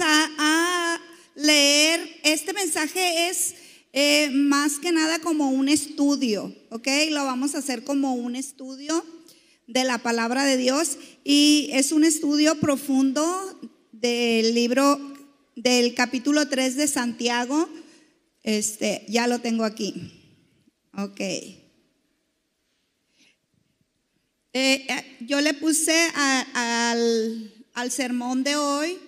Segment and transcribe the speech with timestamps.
[0.00, 1.00] a
[1.34, 3.54] leer, este mensaje es
[3.92, 6.86] eh, más que nada como un estudio, ¿ok?
[7.10, 9.04] Lo vamos a hacer como un estudio
[9.66, 13.58] de la palabra de Dios y es un estudio profundo
[13.92, 15.00] del libro
[15.56, 17.68] del capítulo 3 de Santiago.
[18.42, 19.94] Este, ya lo tengo aquí.
[20.96, 21.20] Ok.
[21.20, 21.56] Eh,
[24.52, 28.98] eh, yo le puse al, al, sermón de hoy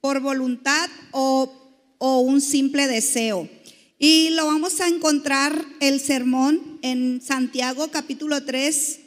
[0.00, 1.56] por voluntad o,
[1.98, 3.48] un simple deseo.
[3.98, 9.00] Y lo vamos a encontrar el sermón en Santiago capítulo 3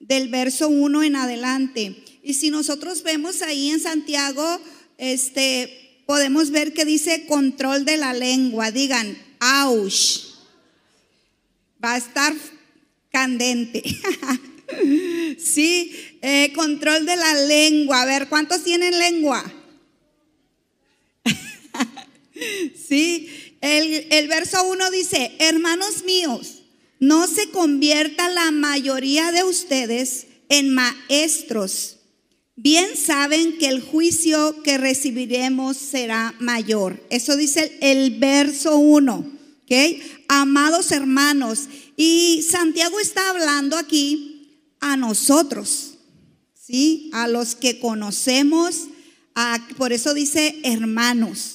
[0.00, 1.96] del verso 1 en adelante.
[2.22, 4.60] Y si nosotros vemos ahí en Santiago,
[4.98, 8.70] este, podemos ver que dice control de la lengua.
[8.70, 10.34] Digan, ¡Auch!
[11.82, 12.34] Va a estar
[13.10, 13.82] candente.
[15.38, 18.02] sí, eh, control de la lengua.
[18.02, 19.42] A ver, ¿cuántos tienen lengua?
[22.88, 23.28] Sí,
[23.60, 26.62] el, el verso 1 dice, hermanos míos,
[27.00, 31.98] no se convierta la mayoría de ustedes en maestros.
[32.56, 37.04] Bien saben que el juicio que recibiremos será mayor.
[37.10, 39.32] Eso dice el, verso 1.
[39.64, 39.72] ¿ok?
[40.28, 45.94] Amados hermanos, y Santiago está hablando aquí a nosotros,
[46.54, 47.10] ¿sí?
[47.12, 48.88] A los que conocemos,
[49.76, 51.53] por eso dice hermanos.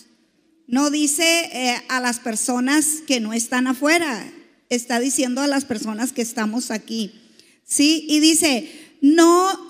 [0.70, 4.32] No dice eh, a las personas que no están afuera,
[4.70, 7.12] está diciendo a las personas que estamos aquí.
[7.66, 8.06] ¿Sí?
[8.08, 8.70] Y dice,
[9.02, 9.68] no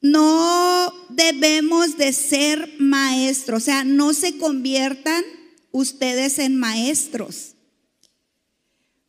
[0.00, 5.22] no debemos de ser maestros, o sea, no se conviertan
[5.70, 7.54] ustedes en maestros.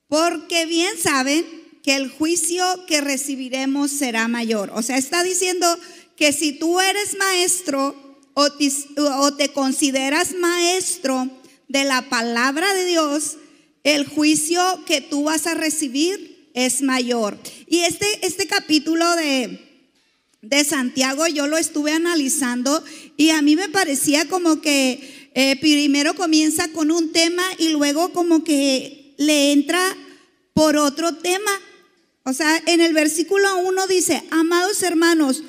[0.07, 1.45] Porque bien saben
[1.81, 4.71] que el juicio que recibiremos será mayor.
[4.75, 5.65] O sea, está diciendo
[6.15, 8.02] que si tú eres maestro
[8.33, 11.29] o te, consideras maestro
[11.67, 13.37] de la palabra de Dios,
[13.83, 17.37] el juicio que tú vas a recibir es mayor.
[17.67, 19.59] Y este, este capítulo de,
[20.41, 22.83] de Santiago yo lo estuve analizando
[23.17, 28.13] y a mí me parecía como que eh, primero comienza con un tema y luego
[28.13, 29.81] como que le entra
[30.53, 31.51] por otro tema.
[32.23, 35.43] O sea, en el versículo 1 dice, amados hermanos,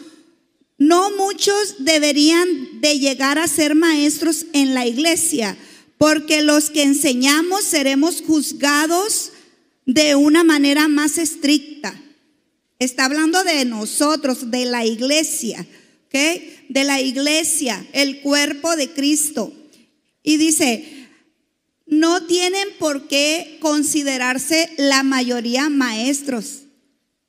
[0.79, 5.57] no muchos deberían de llegar a ser maestros en la iglesia
[5.99, 9.33] porque los que enseñamos seremos juzgados
[9.87, 12.01] de una manera más estricta.
[12.79, 15.67] Está hablando de nosotros, de la iglesia,
[16.07, 16.43] ¿ok?
[16.69, 19.53] De la iglesia, el cuerpo de Cristo.
[20.23, 21.09] Y dice,
[21.87, 26.64] no tienen por qué considerarse la mayoría maestros,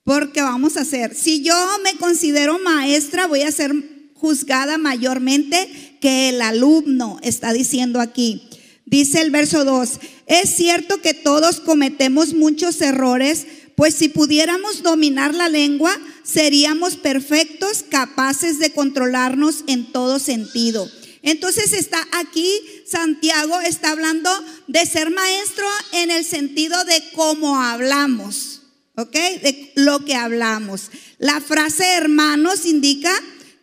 [0.06, 3.74] porque vamos a ser, si yo me considero maestra, voy a ser
[4.14, 8.48] juzgada mayormente que el alumno, está diciendo aquí.
[8.86, 15.34] Dice el verso 2, es cierto que todos cometemos muchos errores, pues si pudiéramos dominar
[15.34, 15.92] la lengua,
[16.24, 20.88] seríamos perfectos, capaces de controlarnos en todo sentido.
[21.24, 24.30] Entonces está aquí, Santiago está hablando
[24.68, 28.55] de ser maestro en el sentido de cómo hablamos,
[28.96, 29.14] ¿ok?
[29.14, 30.90] De lo que hablamos.
[31.18, 33.12] La frase hermanos indica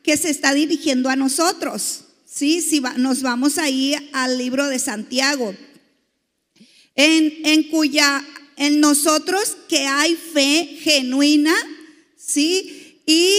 [0.02, 2.04] que se está dirigiendo a nosotros.
[2.26, 5.54] Sí, si nos vamos ahí al libro de Santiago,
[6.94, 8.24] en, en cuya,
[8.56, 11.54] en nosotros que hay fe genuina,
[12.16, 13.00] ¿sí?
[13.06, 13.34] Y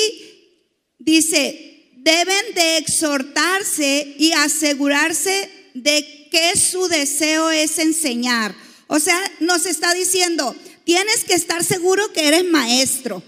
[1.00, 8.56] dice, deben de exhortarse y asegurarse de que su deseo es enseñar.
[8.88, 13.24] O sea, nos está diciendo, tienes que estar seguro que eres maestro.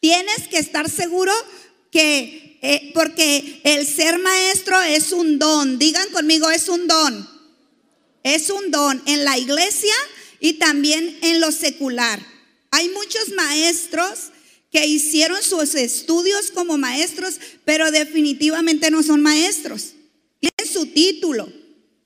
[0.00, 1.32] Tienes que estar seguro
[1.90, 5.78] que eh, porque el ser maestro es un don.
[5.78, 7.28] Digan conmigo, es un don.
[8.22, 9.94] Es un don en la iglesia
[10.40, 12.20] y también en lo secular.
[12.70, 14.30] Hay muchos maestros
[14.70, 19.94] que hicieron sus estudios como maestros, pero definitivamente no son maestros.
[20.38, 21.52] Tienen su título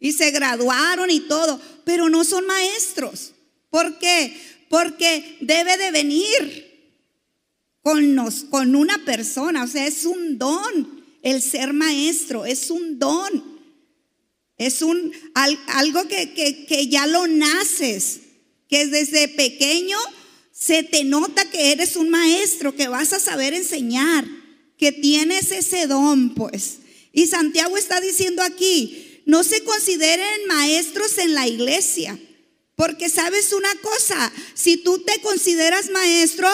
[0.01, 3.34] y se graduaron y todo, pero no son maestros.
[3.75, 4.33] ¿Por qué?
[4.69, 7.01] Porque debe de venir
[7.83, 9.65] con, nos, con una persona.
[9.65, 13.43] O sea, es un don el ser maestro, es un don.
[14.59, 18.21] Es un, algo que, que, que ya lo naces,
[18.69, 19.99] que desde pequeño
[20.53, 24.25] se te nota que eres un maestro, que vas a saber enseñar,
[24.79, 26.79] que tienes ese don, pues.
[27.13, 32.17] Y Santiago está diciendo aquí, no se consideren maestros en la iglesia,
[32.77, 36.49] porque sabes una cosa, si tú te consideras maestro,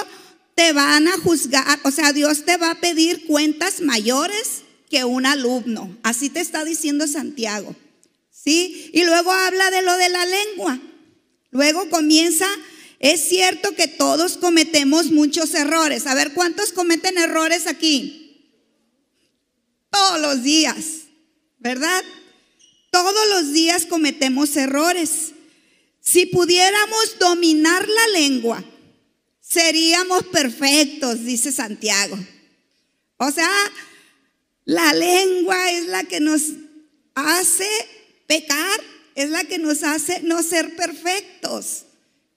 [0.54, 5.24] te van a juzgar, o sea, Dios te va a pedir cuentas mayores que un
[5.24, 5.96] alumno.
[6.02, 7.74] Así te está diciendo Santiago.
[8.30, 8.90] ¿Sí?
[8.92, 10.80] Y luego habla de lo de la lengua.
[11.50, 12.46] Luego comienza,
[12.98, 16.06] es cierto que todos cometemos muchos errores.
[16.06, 18.66] A ver, ¿cuántos cometen errores aquí?
[19.90, 20.84] Todos los días,
[21.58, 22.02] ¿verdad?
[22.90, 25.32] Todos los días cometemos errores.
[26.00, 28.64] Si pudiéramos dominar la lengua,
[29.40, 32.18] seríamos perfectos, dice Santiago.
[33.18, 33.50] O sea,
[34.64, 36.42] la lengua es la que nos
[37.14, 37.68] hace
[38.26, 38.80] pecar,
[39.14, 41.84] es la que nos hace no ser perfectos.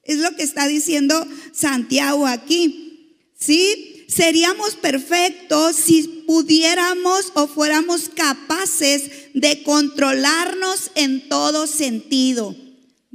[0.02, 3.30] Es lo que está diciendo Santiago aquí.
[3.38, 4.04] ¿Sí?
[4.08, 12.54] Seríamos perfectos si pudiéramos o fuéramos capaces de controlarnos en todo sentido.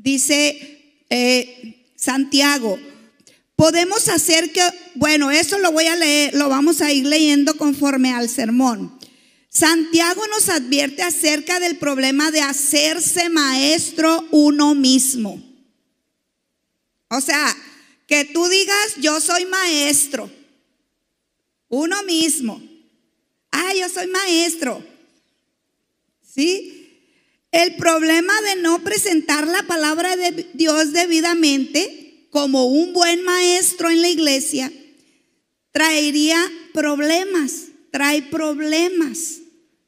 [0.02, 2.80] Dice eh, Santiago,
[3.58, 4.62] podemos hacer que,
[4.96, 8.98] bueno, eso lo voy a leer, lo vamos a ir leyendo conforme al sermón.
[9.50, 15.44] Santiago nos advierte acerca del problema de hacerse maestro uno mismo.
[17.10, 17.54] O sea,
[18.08, 20.32] que tú digas, yo soy maestro,
[21.68, 22.62] uno mismo.
[23.52, 24.82] Ah, yo soy maestro.
[26.24, 26.79] ¿Sí?
[27.52, 34.02] El problema de no presentar la palabra de Dios debidamente como un buen maestro en
[34.02, 34.72] la iglesia
[35.72, 36.40] traería
[36.74, 39.40] problemas, trae problemas.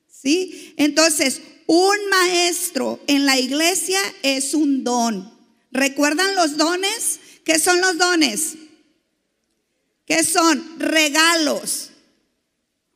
[0.09, 0.73] ¿Sí?
[0.77, 5.31] Entonces, un maestro en la iglesia es un don.
[5.71, 7.19] ¿Recuerdan los dones?
[7.43, 8.55] ¿Qué son los dones?
[10.05, 10.79] ¿Qué son?
[10.79, 11.91] Regalos.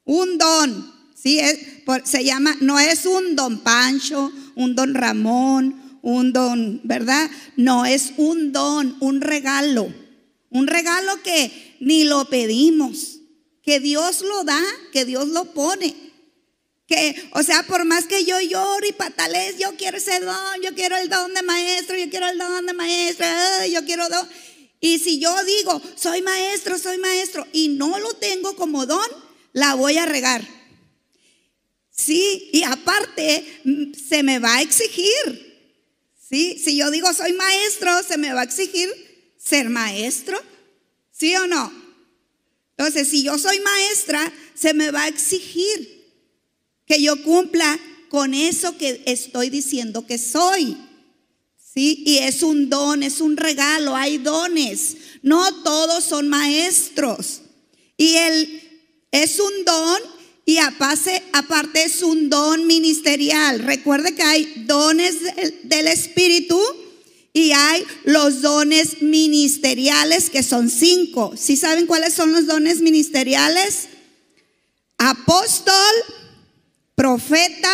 [0.03, 0.93] Un don.
[1.15, 1.39] ¿Sí?
[2.03, 7.29] se llama, no es un don Pancho, un don Ramón, un don, ¿verdad?
[7.55, 9.91] No, es un don, un regalo.
[10.49, 13.19] Un regalo que ni lo pedimos,
[13.61, 14.61] que Dios lo da,
[14.93, 15.95] que Dios lo pone.
[16.87, 20.75] Que, o sea, por más que yo lloro y patales, yo quiero ese don, yo
[20.75, 24.27] quiero el don de maestro, yo quiero el don de maestra, yo quiero don.
[24.79, 29.07] Y si yo digo, soy maestro, soy maestro, y no lo tengo como don,
[29.51, 30.54] la voy a regar.
[31.95, 35.45] Sí, y aparte se me va a exigir.
[36.29, 38.89] Sí, si yo digo soy maestro, se me va a exigir
[39.37, 40.37] ser maestro.
[41.11, 41.71] ¿Sí o no?
[42.77, 45.95] Entonces, si yo soy maestra, se me va a exigir
[46.85, 50.77] que yo cumpla con eso que estoy diciendo que soy.
[51.73, 52.03] ¿Sí?
[52.05, 54.97] Y es un don, es un regalo, hay dones.
[55.21, 57.41] No todos son maestros.
[57.97, 58.61] Y él
[59.11, 60.14] es un don
[60.45, 63.59] y aparte, aparte es un don ministerial.
[63.59, 65.15] Recuerde que hay dones
[65.63, 66.61] del Espíritu
[67.33, 71.33] y hay los dones ministeriales que son cinco.
[71.35, 73.87] ¿Sí saben cuáles son los dones ministeriales?
[74.99, 75.73] Apóstol,
[76.93, 77.73] profeta,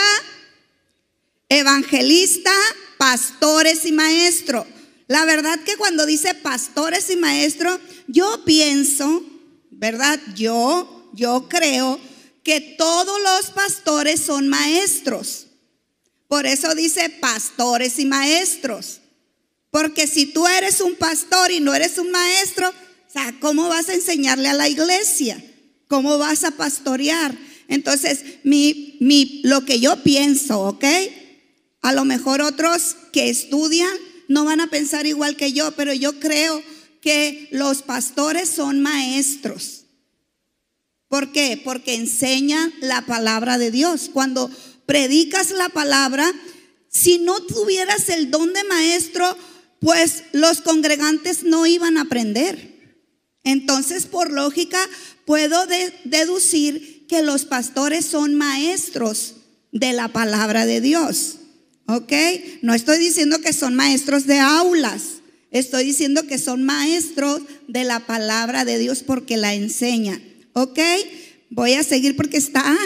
[1.50, 2.53] evangelista,
[2.97, 4.65] pastores y maestro.
[5.07, 7.77] La verdad que cuando dice pastores y maestro,
[8.07, 9.25] yo pienso,
[9.71, 10.21] ¿verdad?
[10.35, 12.00] Yo, yo creo
[12.43, 15.47] que todos los pastores son maestros.
[16.27, 19.01] Por eso dice pastores y maestros.
[19.69, 22.73] Porque si tú eres un pastor y no eres un maestro,
[23.39, 25.43] ¿cómo vas a enseñarle a la iglesia?
[25.88, 27.38] ¿Cómo vas a pastorear?
[27.67, 30.86] Entonces, mi, lo que yo pienso, ¿ok?
[31.81, 33.91] A lo mejor otros que estudian
[34.27, 36.62] no van a pensar igual que yo, pero yo creo
[37.01, 39.80] que los pastores son maestros.
[41.12, 41.62] ¿Por qué?
[41.62, 44.10] Porque enseñan la palabra de Dios.
[44.13, 44.50] Cuando
[44.86, 46.32] predicas la palabra,
[46.88, 49.38] si no tuvieras el don de maestro,
[49.82, 52.96] pues los congregantes no iban a aprender.
[53.44, 54.80] Entonces, por lógica,
[55.25, 55.65] puedo
[56.06, 59.36] deducir que los pastores son maestros
[59.74, 61.39] de la palabra de Dios.
[61.88, 62.13] ¿Ok?
[62.62, 65.15] No estoy diciendo que son maestros de aulas.
[65.51, 70.30] Estoy diciendo que son maestros de la palabra de Dios porque la enseñan.
[70.53, 70.79] ¿Ok?
[71.50, 72.77] Voy a seguir porque está,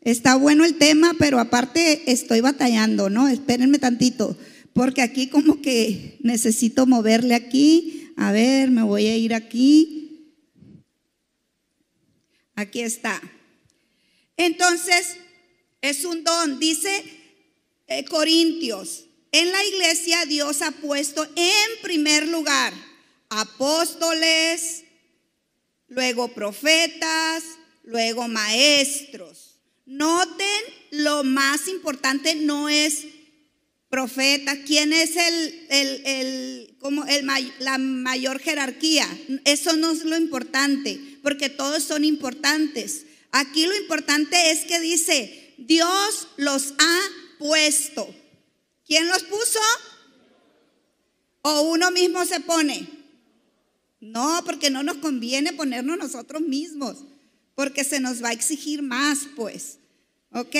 [0.00, 3.28] está bueno el tema, pero aparte estoy batallando, ¿no?
[3.28, 4.36] Espérenme tantito,
[4.72, 8.12] porque aquí como que necesito moverle aquí.
[8.16, 10.36] A ver, me voy a ir aquí.
[12.54, 13.20] Aquí está.
[14.36, 15.16] Entonces,
[15.80, 16.58] es un don.
[16.58, 16.90] Dice
[17.86, 22.72] eh, Corintios, en la iglesia Dios ha puesto en primer lugar
[23.28, 24.79] apóstoles,
[25.90, 27.44] luego profetas,
[27.84, 29.56] luego maestros.
[29.84, 33.04] Noten, lo más importante no es
[33.90, 37.26] profeta, quién es el, el, como el,
[37.58, 39.06] la mayor jerarquía.
[39.44, 43.06] Eso no es lo importante, porque todos son importantes.
[43.32, 47.00] Aquí lo importante es que dice, Dios los ha
[47.38, 48.08] puesto.
[48.86, 49.60] ¿Quién los puso?
[51.42, 52.99] ¿O uno mismo se pone?
[54.00, 56.96] No, porque no nos conviene ponernos nosotros mismos,
[57.54, 59.78] porque se nos va a exigir más, pues.
[60.32, 60.56] ¿Ok?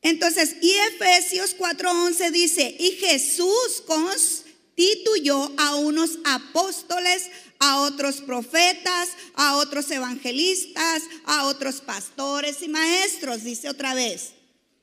[0.00, 9.56] Entonces, y Efesios 4:11 dice, y Jesús constituyó a unos apóstoles, a otros profetas, a
[9.56, 14.32] otros evangelistas, a otros pastores y maestros, dice otra vez.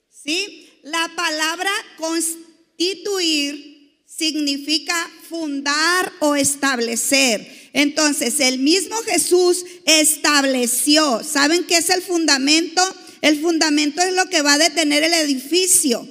[0.10, 0.70] ¿Sí?
[0.84, 3.69] La palabra constituir
[4.18, 4.94] significa
[5.30, 7.70] fundar o establecer.
[7.74, 11.24] Entonces, el mismo Jesús estableció.
[11.24, 12.82] ¿Saben qué es el fundamento?
[13.22, 16.08] El fundamento es lo que va a detener el edificio.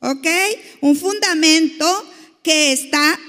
[0.00, 0.26] ¿Ok?
[0.80, 2.12] Un fundamento
[2.42, 3.20] que está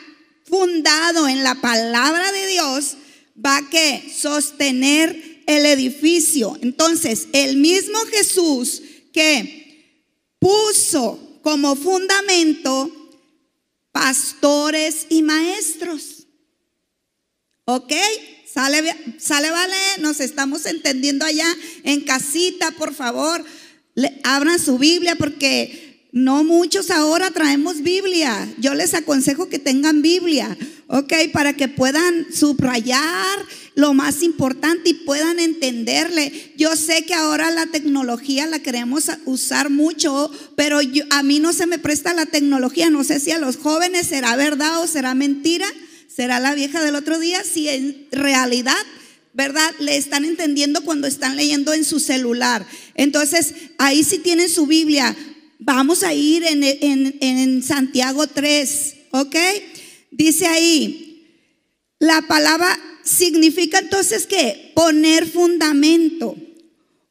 [0.46, 2.96] fundado en la palabra de Dios
[3.44, 6.58] va a que sostener el edificio.
[6.62, 12.97] Entonces, el mismo Jesús que puso como fundamento
[13.98, 16.28] pastores y maestros.
[17.66, 17.92] ¿Ok?
[18.46, 21.48] Sale, sale, vale, nos estamos entendiendo allá
[21.84, 23.44] en casita, por favor.
[24.24, 28.48] abran su Biblia porque no muchos ahora traemos Biblia.
[28.60, 31.14] Yo les aconsejo que tengan Biblia, ¿ok?
[31.34, 33.40] Para que puedan subrayar
[33.78, 36.52] lo más importante y puedan entenderle.
[36.58, 40.80] Yo sé que ahora la tecnología la queremos usar mucho, pero
[41.12, 42.90] a mí no se me presta la tecnología.
[42.90, 45.68] No sé si a los jóvenes será verdad o será mentira
[46.18, 48.74] será la vieja del otro día si en realidad,
[49.34, 49.72] ¿verdad?
[49.78, 52.66] Le están entendiendo cuando están leyendo en su celular.
[52.96, 55.16] Entonces, ahí sí tienen su Biblia.
[55.60, 59.36] Vamos a ir en, en Santiago 3, ¿ok?
[60.10, 61.54] Dice ahí,
[62.00, 66.36] la palabra significa entonces que poner fundamento.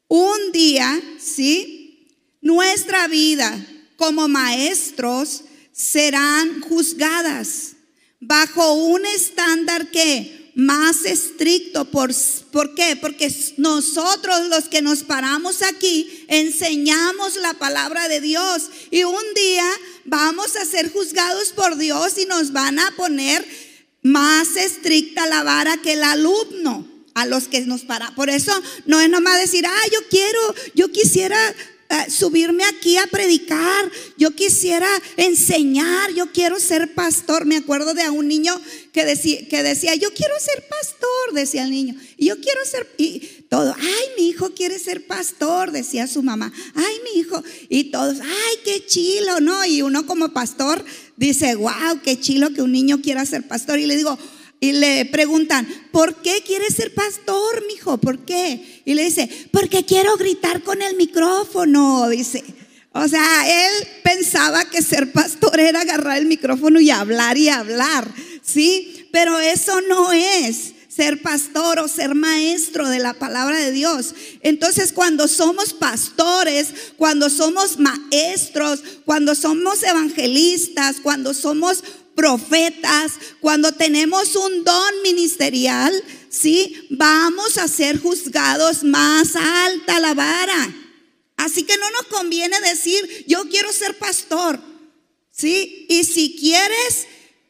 [0.07, 2.07] Un día, ¿sí?
[2.41, 3.65] Nuestra vida
[3.97, 7.73] como maestros serán juzgadas
[8.19, 11.85] bajo un estándar que más estricto.
[11.85, 12.11] ¿Por,
[12.51, 12.95] ¿Por qué?
[12.95, 19.69] Porque nosotros los que nos paramos aquí enseñamos la palabra de Dios y un día
[20.05, 23.45] vamos a ser juzgados por Dios y nos van a poner
[24.07, 28.13] más estricta la vara que el alumno a los que nos para.
[28.15, 28.51] Por eso
[28.85, 30.39] no es nomás decir, ah, yo quiero,
[30.75, 31.37] yo quisiera
[31.89, 37.45] eh, subirme aquí a predicar, yo quisiera enseñar, yo quiero ser pastor.
[37.45, 38.59] Me acuerdo de un niño
[38.91, 41.95] que decía, que decía, yo quiero ser pastor, decía el niño.
[42.17, 46.51] Yo quiero ser, y todo, ay, mi hijo quiere ser pastor, decía su mamá.
[46.75, 47.41] Ay, mi hijo.
[47.69, 49.65] Y todos, ay, qué chilo, ¿no?
[49.65, 50.83] Y uno como pastor
[51.17, 53.79] dice, wow, qué chilo que un niño quiera ser pastor.
[53.79, 54.17] Y le digo,
[54.59, 57.97] y le preguntan, ¿por qué quieres ser pastor, mijo?
[57.97, 58.81] ¿Por qué?
[58.85, 62.43] Y le dice, porque quiero gritar con el micrófono, dice.
[62.93, 68.11] O sea, él pensaba que ser pastor era agarrar el micrófono y hablar y hablar,
[68.41, 69.07] ¿sí?
[69.11, 74.15] Pero eso no es ser pastor o ser maestro de la palabra de Dios.
[74.41, 81.83] Entonces, cuando somos pastores, cuando somos maestros, cuando somos evangelistas, cuando somos
[82.15, 85.93] profetas, cuando tenemos un don ministerial,
[86.29, 86.87] ¿sí?
[86.89, 90.75] Vamos a ser juzgados más alta la vara.
[91.35, 94.59] Así que no nos conviene decir, yo quiero ser pastor,
[95.29, 95.85] ¿sí?
[95.89, 97.05] Y si quieres,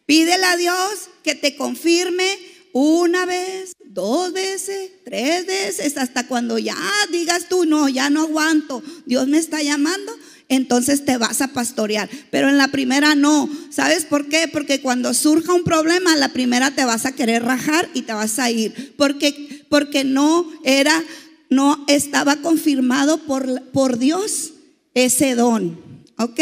[0.06, 2.38] pídele a Dios que te confirme
[2.80, 6.78] una vez, dos veces, tres veces, hasta cuando ya
[7.12, 10.14] digas tú, no, ya no aguanto, Dios me está llamando
[10.50, 12.10] entonces te vas a pastorear.
[12.32, 13.50] Pero en la primera no.
[13.70, 14.48] ¿Sabes por qué?
[14.48, 18.40] Porque cuando surja un problema, la primera te vas a querer rajar y te vas
[18.40, 18.96] a ir.
[18.98, 21.04] Porque, porque no era,
[21.50, 24.54] no estaba confirmado por, por Dios
[24.94, 25.80] ese don.
[26.18, 26.40] ¿Ok?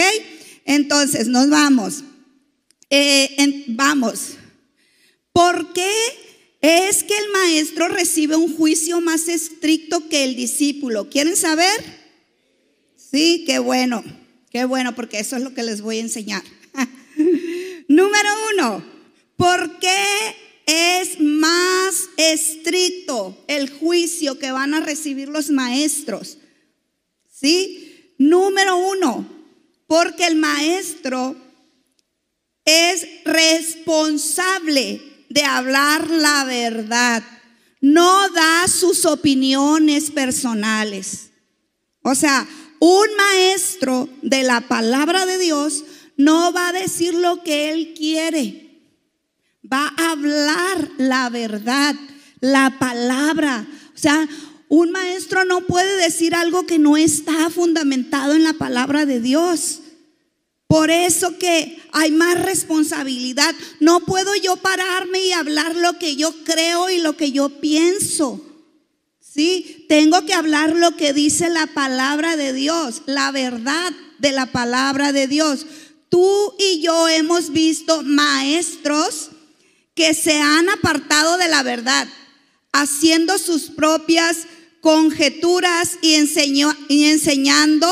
[0.65, 2.03] Entonces nos vamos.
[2.89, 4.35] Eh, vamos.
[5.33, 5.91] ¿Por qué
[6.65, 11.09] es que el maestro recibe un juicio más estricto que el discípulo?
[11.09, 11.83] ¿Quieren saber?
[12.95, 14.03] Sí, qué bueno,
[14.49, 16.43] qué bueno, porque eso es lo que les voy a enseñar.
[17.87, 18.83] Número uno,
[19.37, 19.95] ¿por qué
[20.65, 26.39] es más estricto el juicio que van a recibir los maestros?
[27.31, 28.11] ¿Sí?
[28.17, 29.29] Número uno,
[29.85, 31.35] porque el maestro
[32.65, 37.21] es responsable de hablar la verdad,
[37.81, 41.29] no da sus opiniones personales.
[42.01, 42.47] O sea,
[42.79, 45.83] un maestro de la palabra de Dios
[46.15, 48.79] no va a decir lo que él quiere.
[49.71, 51.95] Va a hablar la verdad,
[52.39, 53.67] la palabra.
[53.93, 54.27] O sea,
[54.67, 59.81] Un maestro no puede decir algo que no está fundamentado en la palabra de Dios.
[60.67, 63.53] Por eso que hay más responsabilidad.
[63.79, 68.41] No puedo yo pararme y hablar lo que yo creo y lo que yo pienso.
[69.19, 74.47] Sí, tengo que hablar lo que dice la palabra de Dios, la verdad de la
[74.47, 75.65] palabra de Dios.
[76.09, 79.31] Tú y yo hemos visto maestros
[79.93, 82.07] que se han apartado de la verdad,
[82.71, 84.47] haciendo sus propias
[84.81, 86.15] conjeturas y,
[86.87, 87.87] y enseñando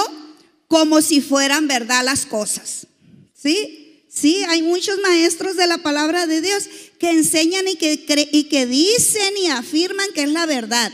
[0.68, 2.88] como si fueran verdad las cosas.
[3.34, 4.06] ¿Sí?
[4.10, 8.66] Sí, hay muchos maestros de la palabra de Dios que enseñan y que, y que
[8.68, 10.92] dicen y afirman que es la verdad.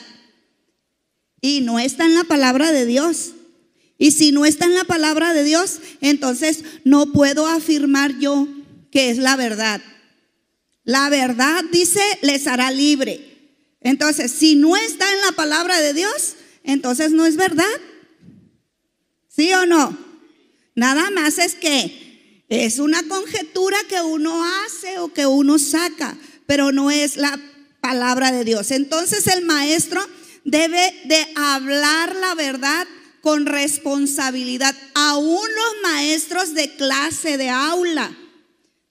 [1.42, 3.32] Y no está en la palabra de Dios.
[3.98, 8.48] Y si no está en la palabra de Dios, entonces no puedo afirmar yo
[8.92, 9.82] que es la verdad.
[10.86, 13.30] La verdad, dice, les hará libre.
[13.82, 17.66] Entonces, si no está en la palabra de Dios, entonces no es verdad.
[19.40, 19.98] ¿Sí o no?
[20.76, 26.74] Nada más es que es una conjetura que uno hace o que uno saca, pero
[26.74, 27.40] no es la
[27.80, 28.72] palabra de Dios.
[28.72, 30.06] Entonces el maestro
[30.44, 32.86] debe de hablar la verdad
[33.22, 34.76] con responsabilidad.
[34.94, 38.12] Aún los maestros de clase, de aula,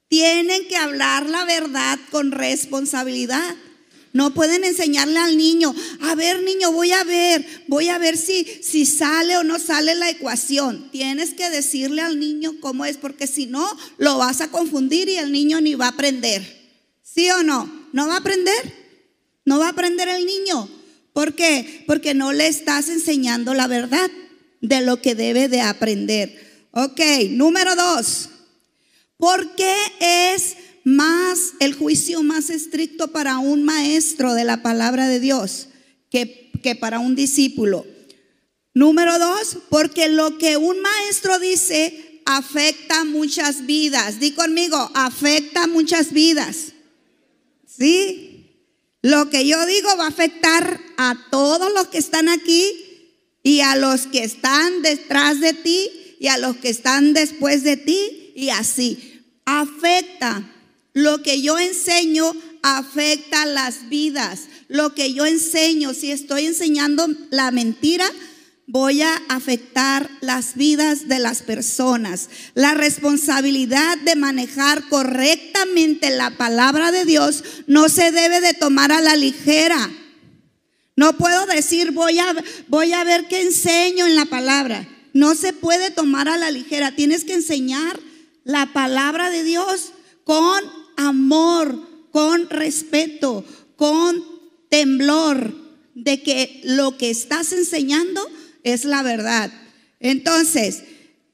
[0.09, 3.55] tienen que hablar la verdad con responsabilidad.
[4.19, 8.45] No pueden enseñarle al niño, a ver niño, voy a ver, voy a ver si,
[8.65, 10.91] si sale o no sale la ecuación.
[10.91, 13.65] Tienes que decirle al niño cómo es, porque si no,
[13.97, 16.43] lo vas a confundir y el niño ni va a aprender.
[17.01, 17.71] ¿Sí o no?
[17.93, 18.75] ¿No va a aprender?
[19.45, 20.69] No va a aprender el niño.
[21.13, 21.85] ¿Por qué?
[21.87, 24.11] Porque no le estás enseñando la verdad
[24.61, 26.67] de lo que debe de aprender.
[26.73, 28.31] Ok, número dos.
[29.17, 35.21] ¿Por qué es más el juicio más estricto para un maestro de la palabra de
[35.21, 35.69] Dios
[36.11, 37.87] que, que para un discípulo?
[38.75, 44.21] Número dos, porque lo que un maestro dice afecta muchas vidas.
[44.21, 46.73] Di conmigo, afecta muchas vidas.
[47.67, 48.29] ¿Sí?
[49.03, 52.73] Lo que yo digo va a afectar a todos los que están aquí
[53.43, 57.77] y a los que están detrás de ti y a los que están después de
[57.79, 59.23] ti y así.
[59.47, 60.55] Afecta.
[60.99, 64.49] Lo que yo enseño afecta las vidas.
[64.67, 68.05] Lo que yo enseño, si estoy enseñando la mentira,
[68.67, 72.29] voy a afectar las vidas de las personas.
[72.55, 79.01] La responsabilidad de manejar correctamente la palabra de Dios no se debe de tomar a
[79.01, 79.89] la ligera.
[80.97, 82.35] No puedo decir voy a,
[82.67, 84.89] voy a ver qué enseño en la palabra.
[85.13, 86.97] No se puede tomar a la ligera.
[86.97, 88.01] Tienes que enseñar
[88.43, 89.93] la palabra de Dios
[90.25, 93.45] con amor, con respeto,
[93.77, 94.23] con
[94.69, 95.55] temblor
[95.95, 98.21] de que lo que estás enseñando
[98.65, 99.51] es la verdad.
[100.01, 100.83] Entonces,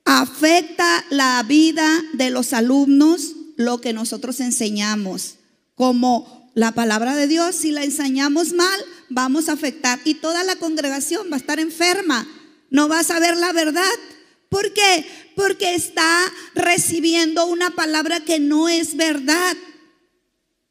[0.04, 5.36] afecta la vida de los alumnos lo que nosotros enseñamos.
[5.74, 9.98] Como la palabra de Dios, si la enseñamos mal, vamos a afectar.
[10.04, 12.28] Y toda la congregación va a estar enferma.
[12.70, 13.82] No va a saber la verdad.
[14.48, 15.06] ¿Por qué?
[15.36, 19.56] Porque está recibiendo una palabra que no es verdad.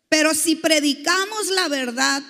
[0.10, 2.24] Pero si predicamos la verdad,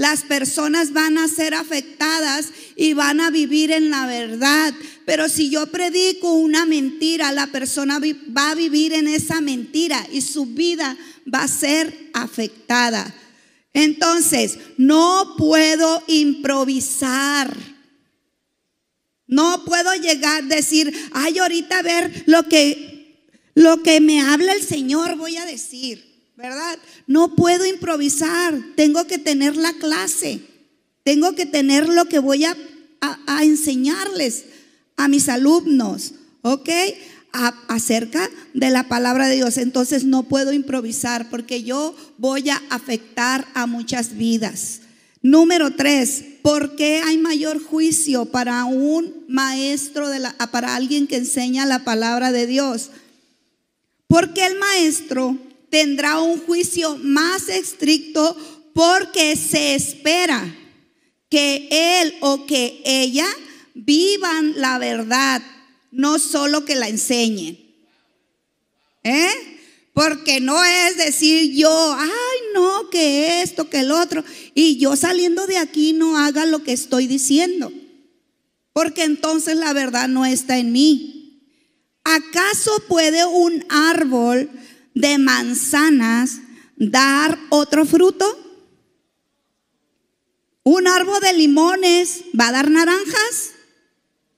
[0.00, 4.72] las personas van a ser afectadas y van a vivir en la verdad.
[5.04, 8.00] Pero si yo predico una mentira, la persona
[8.36, 10.96] va a vivir en esa mentira y su vida
[11.32, 13.14] va a ser afectada.
[13.74, 17.54] Entonces, no puedo improvisar.
[19.30, 24.52] No puedo llegar a decir, ay, ahorita a ver lo que, lo que me habla
[24.52, 26.10] el Señor voy a decir.
[26.40, 26.78] ¿verdad?
[27.06, 30.40] No puedo improvisar, tengo que tener la clase,
[31.02, 32.56] tengo que tener lo que voy a,
[33.42, 34.44] enseñarles
[34.96, 36.68] a mis alumnos, ¿ok?
[37.68, 39.56] acerca de la palabra de Dios.
[39.56, 44.80] Entonces no puedo improvisar porque yo voy a afectar a muchas vidas.
[45.22, 51.16] Número tres, ¿por qué hay mayor juicio para un maestro, de la, para alguien que
[51.16, 52.90] enseña la palabra de Dios?
[54.06, 55.36] Porque el maestro
[55.70, 58.36] tendrá un juicio más estricto
[58.74, 60.56] porque se espera
[61.28, 61.68] que
[62.00, 63.26] él o que ella
[63.74, 65.42] vivan la verdad,
[65.90, 67.58] no solo que la enseñen.
[69.02, 69.59] ¿Eh?
[69.92, 74.24] Porque no es decir yo, ay, no, que esto, que el otro,
[74.54, 77.72] y yo saliendo de aquí no haga lo que estoy diciendo.
[78.72, 81.20] Porque entonces la verdad no está en mí.
[82.04, 84.50] ¿Acaso puede un árbol
[84.94, 86.38] de manzanas
[86.76, 88.24] dar otro fruto?
[90.62, 93.50] ¿Un árbol de limones va a dar naranjas?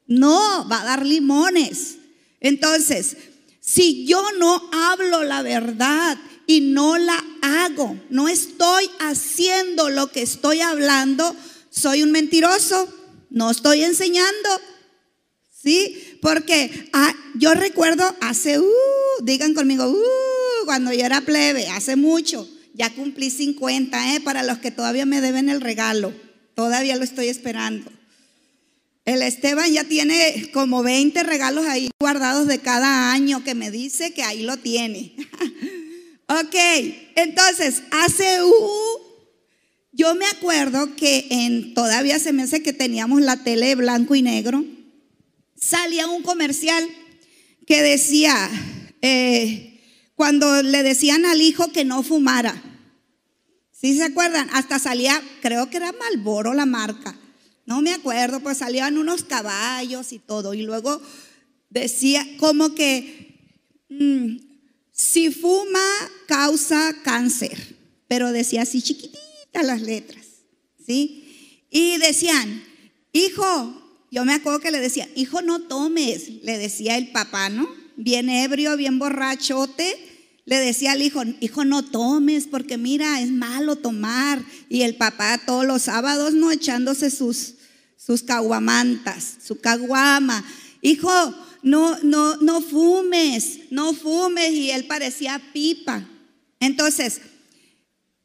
[0.07, 1.99] No, va a dar limones.
[2.41, 3.17] Entonces,
[3.65, 10.21] si yo no hablo la verdad y no la hago, no estoy haciendo lo que
[10.21, 11.37] estoy hablando,
[11.71, 12.93] soy un mentiroso,
[13.31, 14.49] no estoy enseñando.
[15.63, 16.19] ¿Sí?
[16.21, 18.65] Porque ah, yo recuerdo hace, uh,
[19.23, 24.21] digan conmigo, uh, cuando yo era plebe, hace mucho, ya cumplí 50, ¿eh?
[24.21, 26.13] para los que todavía me deben el regalo,
[26.57, 27.93] todavía lo estoy esperando.
[29.05, 34.13] El Esteban ya tiene como 20 regalos ahí guardados de cada año que me dice
[34.13, 35.17] que ahí lo tiene.
[36.29, 36.55] ok,
[37.17, 38.99] entonces, hace, uh,
[39.91, 44.65] yo me acuerdo que en, todavía se me que teníamos la tele blanco y negro,
[45.57, 46.89] salía un comercial
[47.67, 48.37] que decía,
[49.01, 49.81] eh,
[50.15, 52.63] cuando le decían al hijo que no fumara,
[53.73, 54.49] ¿sí se acuerdan?
[54.53, 57.19] Hasta salía, creo que era Malboro la marca
[57.67, 60.55] no me acuerdo, pues salían unos caballos y todo.
[60.55, 61.01] Y luego
[61.71, 63.39] decía como que
[63.89, 64.37] mm,
[64.91, 65.81] si fuma
[66.27, 67.77] causa cáncer,
[68.09, 70.27] pero decía así chiquititas las letras,
[70.85, 71.65] ¿sí?
[71.71, 72.63] Y decían,
[73.13, 77.67] hijo, yo me acuerdo que le decía, hijo, no tomes, le decía el papá, ¿no?
[77.97, 80.12] Bien ebrio, bien borrachote.
[80.45, 84.43] Le decía al hijo, hijo, no tomes porque mira, es malo tomar.
[84.69, 86.51] Y el papá todos los sábados, ¿no?
[86.51, 87.55] Echándose sus,
[87.97, 90.45] sus caguamantas, su caguama.
[90.81, 91.11] Hijo,
[91.63, 94.51] no, no, no fumes, no fumes.
[94.53, 96.09] Y él parecía pipa.
[96.59, 97.21] Entonces,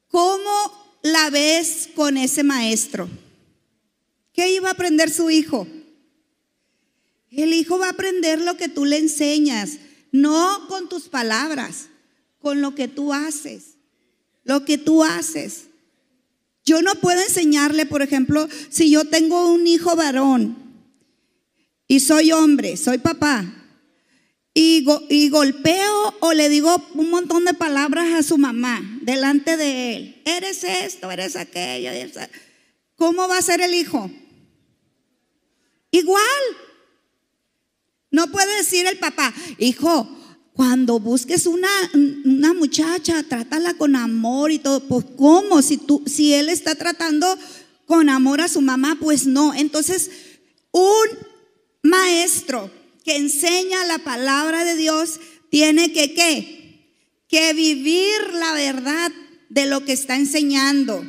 [0.07, 3.07] ¿cómo la ves con ese maestro?
[4.33, 5.67] ¿Qué iba a aprender su hijo?
[7.29, 9.77] El hijo va a aprender lo que tú le enseñas,
[10.11, 11.89] no con tus palabras,
[12.39, 13.75] con lo que tú haces.
[14.43, 15.65] Lo que tú haces.
[16.65, 20.57] Yo no puedo enseñarle, por ejemplo, si yo tengo un hijo varón
[21.87, 23.53] y soy hombre, soy papá,
[24.53, 29.95] y, y, golpeo o le digo un montón de palabras a su mamá delante de
[29.95, 30.21] él.
[30.25, 31.91] Eres esto, eres aquello.
[32.95, 34.09] ¿Cómo va a ser el hijo?
[35.91, 36.23] Igual.
[38.09, 40.09] No puede decir el papá, hijo,
[40.57, 44.79] cuando busques una, una, muchacha, trátala con amor y todo.
[44.79, 45.61] Pues, ¿cómo?
[45.61, 47.37] Si, tú, si él está tratando
[47.85, 49.53] con amor a su mamá, pues no.
[49.53, 50.09] Entonces,
[50.71, 51.07] un
[51.83, 52.71] maestro
[53.05, 55.19] que enseña la palabra de Dios
[55.51, 56.87] tiene que, ¿qué?
[57.29, 59.11] Que vivir la verdad
[59.49, 61.05] de lo que está enseñando.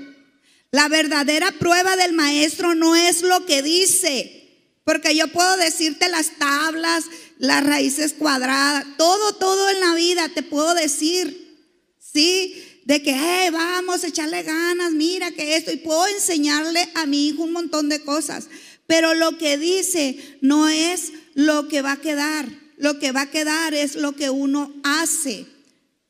[0.72, 6.32] La verdadera prueba del maestro no es lo que dice, porque yo puedo decirte las
[6.38, 7.06] tablas,
[7.38, 11.56] las raíces cuadradas, todo, todo en la vida te puedo decir,
[11.98, 12.64] ¿sí?
[12.84, 13.12] De que,
[13.52, 17.88] vamos a echarle ganas, mira que esto, y puedo enseñarle a mi hijo un montón
[17.88, 18.48] de cosas,
[18.86, 23.30] pero lo que dice no es lo que va a quedar, lo que va a
[23.30, 25.46] quedar es lo que uno hace.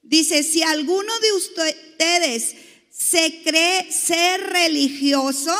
[0.02, 2.54] Dice, si alguno de ustedes
[2.90, 5.54] se cree ser religioso,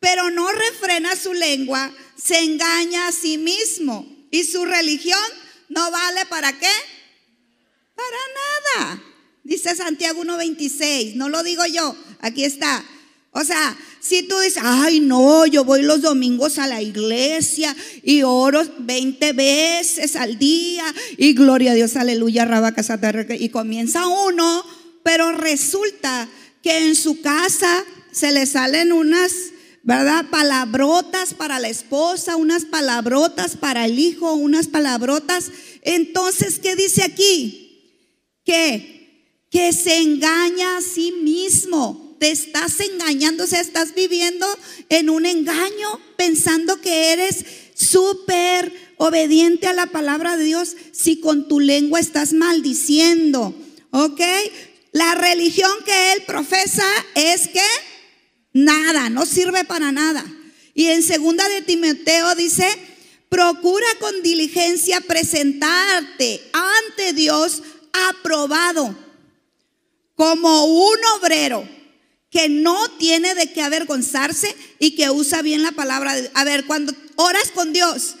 [0.00, 5.18] pero no refrena su lengua, se engaña a sí mismo y su religión
[5.68, 6.70] no vale para qué?
[7.94, 9.02] Para nada.
[9.44, 12.84] Dice Santiago 1.26, no lo digo yo, aquí está.
[13.30, 18.22] O sea, si tú dices, ay no, yo voy los domingos a la iglesia y
[18.22, 20.84] oro 20 veces al día
[21.16, 24.64] y gloria a Dios, aleluya, rabacasaterre, y comienza uno,
[25.02, 26.28] pero resulta
[26.62, 29.32] que en su casa se le salen unas
[29.88, 30.26] ¿verdad?
[30.30, 35.50] Palabrotas para la esposa, unas palabrotas para el hijo, unas palabrotas.
[35.80, 38.04] Entonces, ¿qué dice aquí?
[38.44, 42.14] Que, que se engaña a sí mismo.
[42.20, 44.46] Te estás engañando, o sea, estás viviendo
[44.90, 51.48] en un engaño pensando que eres súper obediente a la palabra de Dios si con
[51.48, 53.54] tu lengua estás maldiciendo.
[53.92, 54.20] ¿Ok?
[54.92, 57.62] La religión que él profesa es que
[58.58, 60.24] Nada, no sirve para nada.
[60.74, 62.66] Y en segunda de Timoteo dice,
[63.28, 67.62] procura con diligencia presentarte ante Dios
[68.10, 68.98] aprobado
[70.16, 71.68] como un obrero
[72.30, 76.16] que no tiene de qué avergonzarse y que usa bien la palabra.
[76.34, 78.16] A ver, cuando oras con Dios,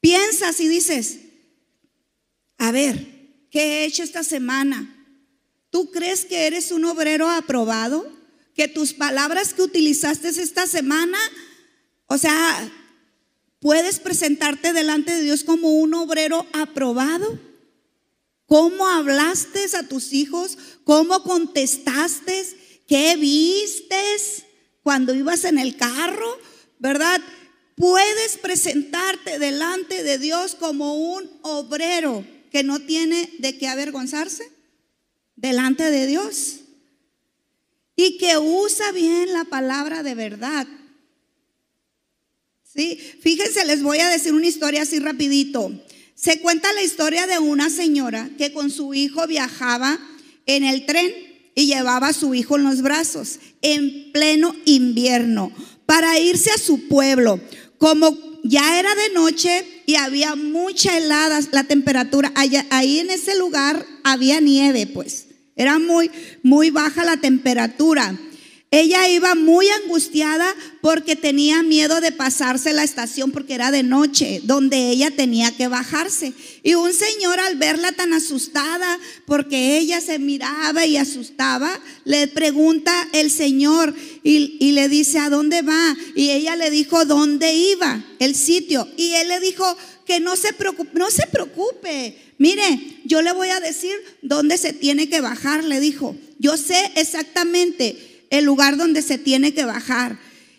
[0.00, 1.20] piensas y dices,
[2.58, 4.94] a ver, ¿qué he hecho esta semana?
[5.70, 8.20] ¿Tú crees que eres un obrero aprobado?
[8.54, 11.18] Que tus palabras que utilizaste esta semana,
[12.06, 12.70] o sea,
[13.60, 17.38] puedes presentarte delante de Dios como un obrero aprobado.
[18.46, 20.58] ¿Cómo hablaste a tus hijos?
[20.84, 22.44] ¿Cómo contestaste?
[22.86, 24.44] ¿Qué vistes?
[24.82, 26.38] cuando ibas en el carro,
[26.78, 27.20] ¿verdad?
[27.76, 34.50] Puedes presentarte delante de Dios como un obrero que no tiene de qué avergonzarse
[35.36, 36.60] delante de Dios
[38.02, 40.66] y que usa bien la palabra de verdad.
[42.64, 45.70] Sí, fíjense, les voy a decir una historia así rapidito.
[46.16, 50.00] Se cuenta la historia de una señora que con su hijo viajaba
[50.46, 51.12] en el tren
[51.54, 55.52] y llevaba a su hijo en los brazos en pleno invierno
[55.86, 57.40] para irse a su pueblo.
[57.78, 63.86] Como ya era de noche y había mucha helada la temperatura, ahí en ese lugar
[64.02, 65.26] había nieve, pues.
[65.56, 66.10] Era muy,
[66.42, 68.18] muy baja la temperatura.
[68.74, 70.46] Ella iba muy angustiada
[70.80, 75.68] porque tenía miedo de pasarse la estación porque era de noche, donde ella tenía que
[75.68, 76.32] bajarse.
[76.62, 81.70] Y un señor al verla tan asustada porque ella se miraba y asustaba,
[82.06, 85.94] le pregunta el señor y, le dice, ¿a dónde va?
[86.16, 88.02] Y ella le dijo, ¿dónde iba?
[88.20, 88.88] El sitio.
[88.96, 92.31] Y él le dijo, que no se preocupe, no se preocupe.
[92.42, 96.16] Mire, yo le voy a decir dónde se tiene que bajar, le dijo.
[96.40, 100.18] Yo sé exactamente el lugar donde se tiene que bajar.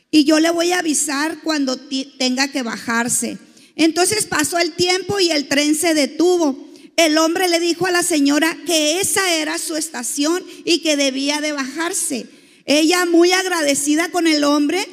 [0.09, 1.77] Y yo le voy a avisar cuando
[2.17, 3.37] tenga que bajarse.
[3.75, 6.71] Entonces pasó el tiempo y el tren se detuvo.
[6.95, 11.41] El hombre le dijo a la señora que esa era su estación y que debía
[11.41, 12.27] de bajarse.
[12.63, 14.87] Ella muy agradecida con el hombre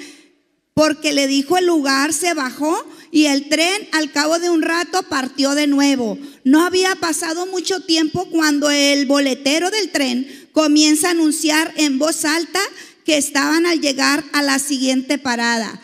[0.75, 5.03] porque le dijo el lugar, se bajó y el tren al cabo de un rato
[5.05, 6.19] partió de nuevo.
[6.45, 12.25] No había pasado mucho tiempo cuando el boletero del tren comienza a anunciar en voz
[12.25, 12.61] alta
[13.05, 15.81] que estaban al llegar a la siguiente parada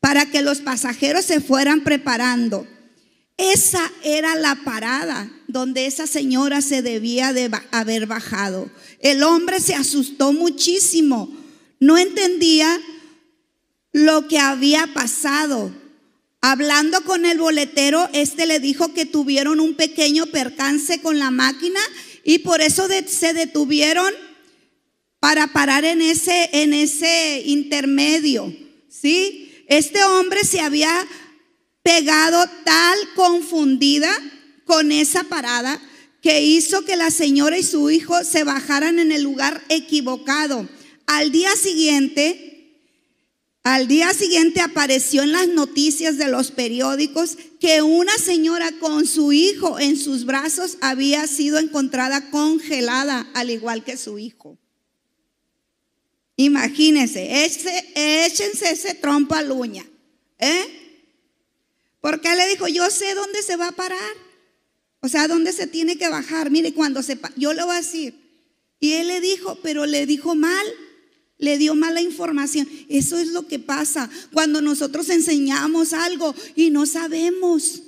[0.00, 2.66] para que los pasajeros se fueran preparando.
[3.36, 8.70] Esa era la parada donde esa señora se debía de haber bajado.
[9.00, 11.34] El hombre se asustó muchísimo.
[11.80, 12.78] No entendía
[13.92, 15.72] lo que había pasado.
[16.42, 21.80] Hablando con el boletero, este le dijo que tuvieron un pequeño percance con la máquina
[22.24, 24.12] y por eso se detuvieron
[25.18, 28.54] para parar en ese, en ese intermedio.
[28.88, 29.64] ¿Sí?
[29.66, 31.06] Este hombre se había
[31.82, 34.10] pegado tal confundida
[34.64, 35.80] con esa parada
[36.22, 40.68] que hizo que la señora y su hijo se bajaran en el lugar equivocado.
[41.06, 42.49] Al día siguiente,
[43.62, 49.32] al día siguiente apareció en las noticias de los periódicos que una señora con su
[49.32, 54.58] hijo en sus brazos había sido encontrada congelada, al igual que su hijo.
[56.36, 59.84] Imagínense, échense ese trompo a uña.
[60.38, 60.64] ¿eh?
[62.00, 64.14] Porque él le dijo, yo sé dónde se va a parar.
[65.00, 66.50] O sea, dónde se tiene que bajar.
[66.50, 67.18] Mire, cuando se...
[67.36, 68.14] Yo le voy a decir.
[68.80, 70.66] Y él le dijo, pero le dijo mal
[71.40, 72.68] le dio mala información.
[72.88, 77.82] Eso es lo que pasa cuando nosotros enseñamos algo y no sabemos.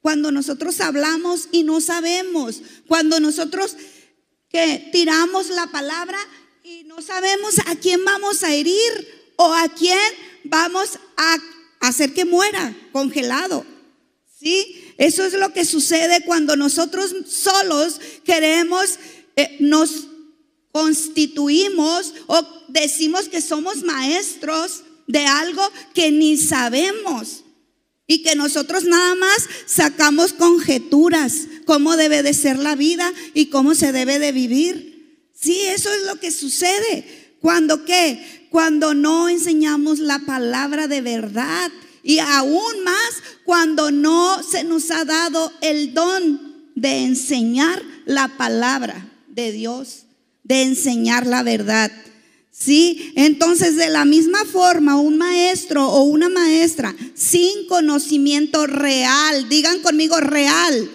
[0.00, 2.60] Cuando nosotros hablamos y no sabemos.
[2.88, 3.76] Cuando nosotros
[4.92, 6.18] tiramos la palabra
[6.62, 9.98] y no sabemos a quién vamos a herir o a quién
[10.44, 11.36] vamos a
[11.80, 13.64] hacer que muera congelado.
[14.38, 14.92] ¿Sí?
[14.98, 18.98] Eso es lo que sucede cuando nosotros solos queremos,
[19.36, 20.08] eh, nos
[20.72, 25.62] constituimos o decimos que somos maestros de algo
[25.94, 27.44] que ni sabemos
[28.06, 33.74] y que nosotros nada más sacamos conjeturas, cómo debe de ser la vida y cómo
[33.74, 35.28] se debe de vivir.
[35.38, 37.36] Sí, eso es lo que sucede.
[37.40, 38.48] Cuando qué?
[38.50, 41.70] Cuando no enseñamos la palabra de verdad
[42.02, 49.10] y aún más cuando no se nos ha dado el don de enseñar la palabra
[49.28, 50.06] de Dios
[50.42, 51.90] de enseñar la verdad.
[52.50, 53.12] ¿Sí?
[53.16, 60.20] Entonces, de la misma forma, un maestro o una maestra sin conocimiento real, digan conmigo
[60.20, 60.90] real,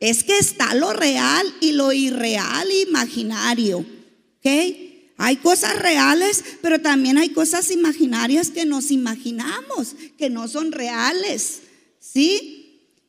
[0.00, 3.78] es que está lo real y lo irreal imaginario.
[3.78, 4.46] ¿Ok?
[5.18, 11.60] Hay cosas reales, pero también hay cosas imaginarias que nos imaginamos, que no son reales.
[11.98, 12.55] ¿Sí?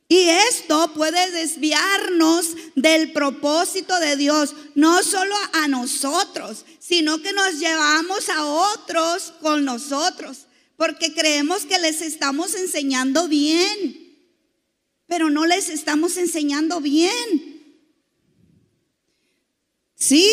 [0.08, 7.58] Y esto puede desviarnos del propósito de Dios, no solo a nosotros, sino que nos
[7.58, 14.16] llevamos a otros con nosotros, porque creemos que les estamos enseñando bien,
[15.06, 17.58] pero no les estamos enseñando bien.
[19.94, 20.26] ¿Sí?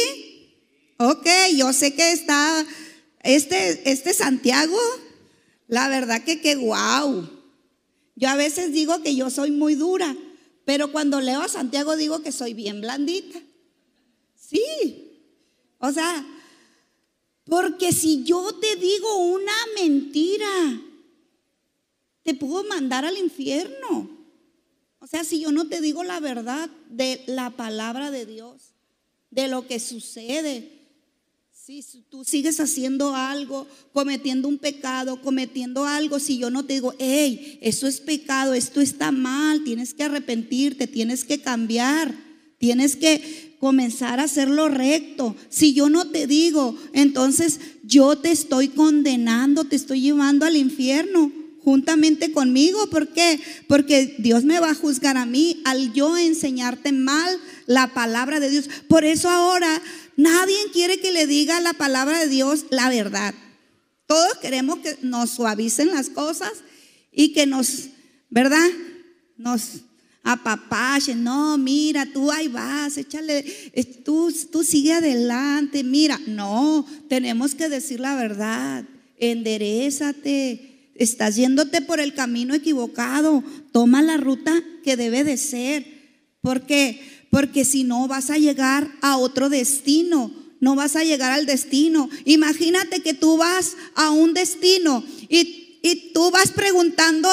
[0.98, 2.66] Ok, yo sé que está
[3.24, 4.80] este, este Santiago,
[5.68, 7.35] la verdad que qué guau.
[8.16, 10.16] Yo a veces digo que yo soy muy dura,
[10.64, 13.40] pero cuando leo a Santiago digo que soy bien blandita.
[14.36, 15.22] Sí.
[15.80, 16.26] O sea,
[17.46, 20.82] Porque si yo te digo una mentira,
[22.24, 24.10] te puedo mandar al infierno.
[24.98, 28.74] O sea, si yo no te digo la verdad de la palabra de Dios,
[29.30, 30.75] de lo que sucede,
[31.66, 36.94] si tú sigues haciendo algo, cometiendo un pecado, cometiendo algo, si yo no te digo,
[37.00, 42.14] hey, eso es pecado, esto está mal, tienes que arrepentirte, tienes que cambiar,
[42.60, 45.36] tienes que comenzar a hacerlo recto.
[45.50, 51.32] Si yo no te digo, entonces yo te estoy condenando, te estoy llevando al infierno
[51.66, 52.88] juntamente conmigo.
[52.92, 53.40] ¿Por qué?
[53.68, 58.52] Porque Dios me va a juzgar a mí al yo enseñarte mal la palabra de
[58.52, 58.70] Dios.
[58.88, 59.82] Por eso ahora
[60.18, 63.34] Nadie quiere que le diga la palabra de Dios la verdad.
[64.08, 66.52] Todos queremos que nos suavicen las cosas
[67.12, 67.90] y que nos,
[68.30, 68.70] ¿verdad?
[69.38, 69.82] Nos
[70.24, 71.24] apapachen.
[71.24, 73.44] No, mira, tú ahí vas, échale,
[74.04, 75.84] tú, tú sigue adelante.
[75.84, 78.84] Mira, no, tenemos que decir la verdad.
[79.18, 80.92] Enderezate.
[80.96, 83.44] Estás yéndote por el camino equivocado.
[83.72, 85.86] Toma la ruta que debe de ser.
[86.42, 87.02] Porque
[87.36, 92.10] porque si no vas a llegar a otro destino, no vas a llegar al destino.
[92.24, 97.28] Imagínate que tú vas a un destino y, y tú vas preguntando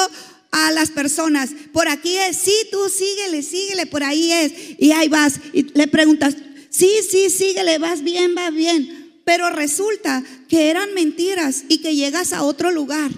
[0.51, 5.07] a las personas, por aquí es, sí, tú síguele, síguele, por ahí es, y ahí
[5.07, 6.35] vas, y le preguntas,
[6.69, 12.33] sí, sí, síguele, vas bien, vas bien, pero resulta que eran mentiras y que llegas
[12.33, 13.09] a otro lugar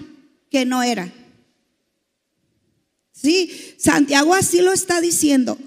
[0.52, 1.12] que no era.
[3.10, 5.58] Sí, Santiago así lo está diciendo.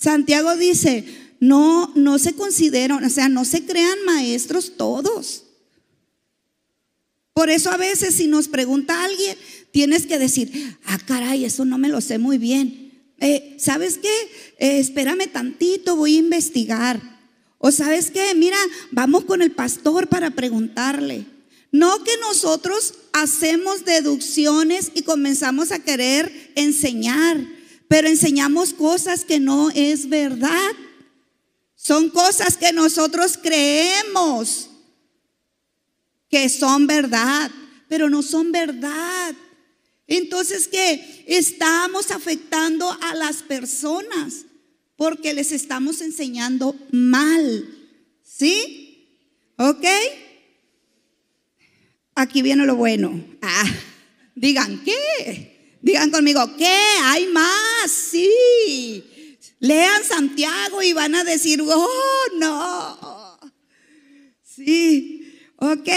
[0.00, 1.04] Santiago dice,
[1.40, 5.44] no, no se consideran, o sea, no se crean maestros todos.
[7.34, 9.36] Por eso a veces si nos pregunta alguien,
[9.72, 12.92] tienes que decir, ah, caray, eso no me lo sé muy bien.
[13.18, 14.12] Eh, ¿Sabes qué?
[14.58, 17.00] Eh, espérame tantito, voy a investigar.
[17.58, 18.56] O sabes qué, mira,
[18.90, 21.26] vamos con el pastor para preguntarle.
[21.72, 27.59] No que nosotros hacemos deducciones y comenzamos a querer enseñar
[27.90, 30.70] pero enseñamos cosas que no es verdad.
[31.74, 34.70] Son cosas que nosotros creemos
[36.28, 37.50] que son verdad,
[37.88, 39.34] pero no son verdad.
[40.06, 41.24] Entonces, ¿qué?
[41.26, 44.44] Estamos afectando a las personas
[44.94, 47.76] porque les estamos enseñando mal.
[48.22, 49.18] ¿Sí?
[49.56, 49.84] ¿Ok?
[52.14, 53.20] Aquí viene lo bueno.
[53.42, 53.64] Ah,
[54.36, 55.49] digan, ¿qué?
[55.82, 56.78] Digan conmigo, ¿qué?
[57.04, 59.04] Hay más, sí.
[59.60, 63.38] Lean Santiago y van a decir, oh, no.
[64.42, 65.88] Sí, ok.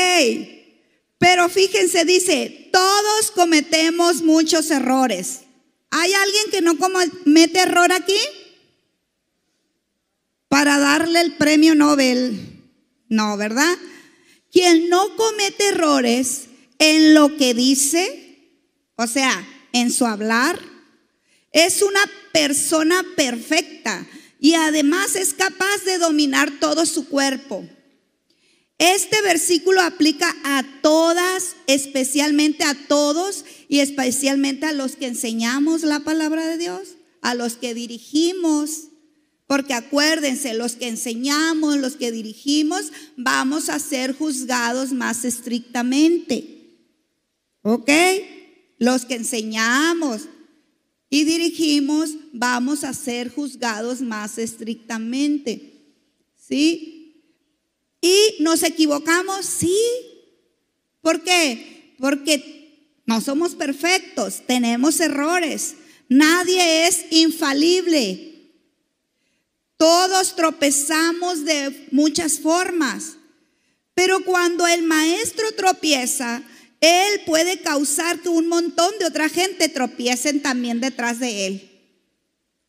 [1.18, 5.42] Pero fíjense, dice, todos cometemos muchos errores.
[5.92, 8.20] ¿Hay alguien que no comete error aquí?
[10.50, 12.62] Para darle el premio Nobel.
[13.10, 13.78] No, ¿verdad?
[14.52, 16.46] Quien no comete errores
[16.80, 18.50] en lo que dice,
[18.96, 20.58] o sea, en su hablar.
[21.52, 22.00] Es una
[22.32, 24.08] persona perfecta
[24.40, 27.68] y además es capaz de dominar todo su cuerpo.
[28.78, 36.00] Este versículo aplica a todas, especialmente a todos y especialmente a los que enseñamos la
[36.02, 38.88] palabra de Dios, a los que dirigimos,
[39.48, 46.80] porque acuérdense, los que enseñamos, los que dirigimos, vamos a ser juzgados más estrictamente.
[47.62, 47.90] ¿Ok?
[48.84, 50.24] Los que enseñamos
[51.10, 55.72] y dirigimos vamos a ser juzgados más estrictamente.
[56.36, 57.16] ¿Sí?
[58.02, 59.46] ¿Y nos equivocamos?
[59.46, 59.74] Sí.
[61.00, 61.96] ¿Por qué?
[61.98, 65.76] Porque no somos perfectos, tenemos errores.
[66.10, 68.52] Nadie es infalible.
[69.78, 73.16] Todos tropezamos de muchas formas.
[73.94, 76.44] Pero cuando el maestro tropieza,
[76.84, 81.70] él puede causar que un montón de otra gente tropiecen también detrás de Él.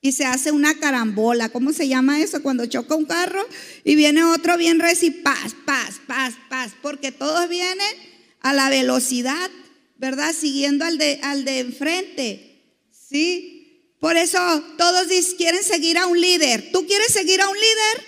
[0.01, 1.49] Y se hace una carambola.
[1.49, 2.41] ¿Cómo se llama eso?
[2.41, 3.45] Cuando choca un carro
[3.83, 6.75] y viene otro bien reci, paz, paz, paz, paz.
[6.81, 7.93] Porque todos vienen
[8.39, 9.51] a la velocidad,
[9.97, 10.33] ¿verdad?
[10.33, 12.63] Siguiendo al de, al de enfrente.
[12.93, 13.97] ¿Sí?
[13.99, 14.39] Por eso
[14.79, 16.71] todos quieren seguir a un líder.
[16.71, 18.07] ¿Tú quieres seguir a un líder?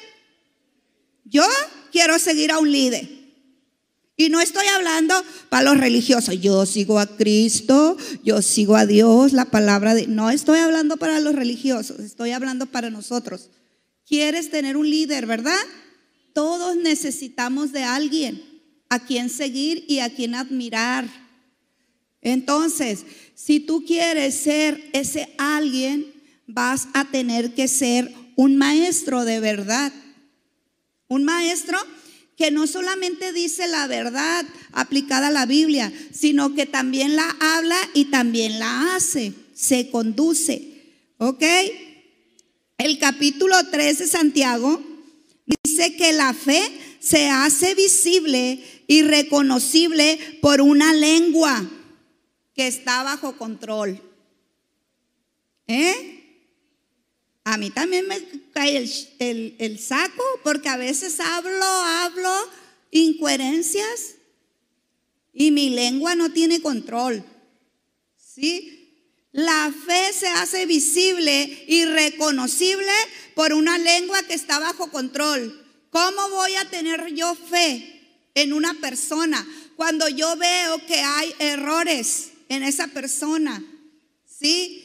[1.24, 1.46] Yo
[1.90, 3.15] quiero seguir a un líder.
[4.16, 5.14] Y no estoy hablando
[5.50, 6.40] para los religiosos.
[6.40, 10.06] Yo sigo a Cristo, yo sigo a Dios, la palabra de...
[10.06, 13.50] No estoy hablando para los religiosos, estoy hablando para nosotros.
[14.06, 15.58] ¿Quieres tener un líder, verdad?
[16.32, 18.42] Todos necesitamos de alguien
[18.88, 21.06] a quien seguir y a quien admirar.
[22.22, 23.04] Entonces,
[23.34, 26.06] si tú quieres ser ese alguien,
[26.46, 29.92] vas a tener que ser un maestro de verdad.
[31.08, 31.78] Un maestro
[32.36, 37.78] que no solamente dice la verdad aplicada a la Biblia, sino que también la habla
[37.94, 40.76] y también la hace, se conduce.
[41.18, 41.42] ¿Ok?
[42.78, 44.82] El capítulo 3 de Santiago
[45.64, 46.60] dice que la fe
[47.00, 51.64] se hace visible y reconocible por una lengua
[52.54, 54.00] que está bajo control.
[55.68, 56.15] ¿Eh?
[57.46, 58.20] A mí también me
[58.52, 58.90] cae
[59.20, 62.34] el, saco porque a veces hablo, hablo
[62.90, 64.16] incoherencias
[65.32, 67.22] y mi lengua no tiene control.
[68.16, 69.20] ¿Sí?
[69.30, 72.90] La fe se hace visible y reconocible
[73.36, 75.64] por una lengua que está bajo control.
[75.90, 82.30] ¿Cómo voy a tener yo fe en una persona cuando yo veo que hay errores
[82.48, 83.64] en esa persona?
[84.24, 84.82] ¿Sí?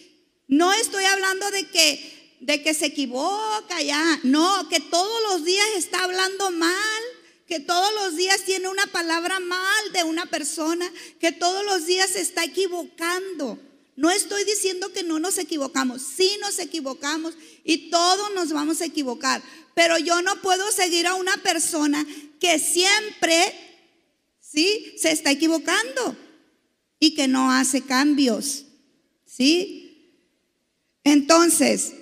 [0.47, 4.19] No estoy hablando de que de que se equivoca ya.
[4.23, 7.03] No, que todos los días está hablando mal,
[7.47, 12.09] que todos los días tiene una palabra mal de una persona, que todos los días
[12.09, 13.59] se está equivocando.
[13.95, 18.85] No estoy diciendo que no nos equivocamos, sí nos equivocamos y todos nos vamos a
[18.85, 19.43] equivocar,
[19.75, 22.05] pero yo no puedo seguir a una persona
[22.39, 23.53] que siempre,
[24.39, 24.95] ¿sí?
[24.97, 26.15] Se está equivocando
[26.99, 28.65] y que no hace cambios,
[29.25, 30.17] ¿sí?
[31.03, 31.93] Entonces,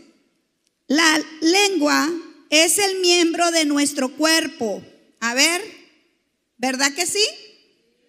[0.89, 2.11] la lengua
[2.49, 4.83] es el miembro de nuestro cuerpo.
[5.19, 5.61] A ver,
[6.57, 7.23] ¿verdad que sí?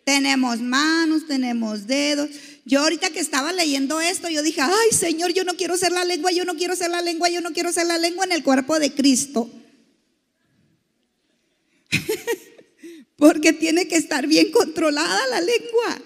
[0.04, 2.30] Tenemos manos, tenemos dedos.
[2.64, 6.06] Yo ahorita que estaba leyendo esto, yo dije, ay Señor, yo no quiero ser la
[6.06, 8.42] lengua, yo no quiero ser la lengua, yo no quiero ser la lengua en el
[8.42, 9.50] cuerpo de Cristo.
[13.16, 16.00] Porque tiene que estar bien controlada la lengua.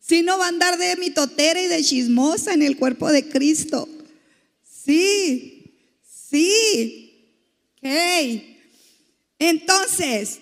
[0.00, 3.88] Si no va a andar de mitotera y de chismosa en el cuerpo de Cristo.
[4.64, 5.55] Sí,
[6.36, 7.32] Sí.
[7.78, 8.60] Okay.
[9.38, 10.40] Entonces,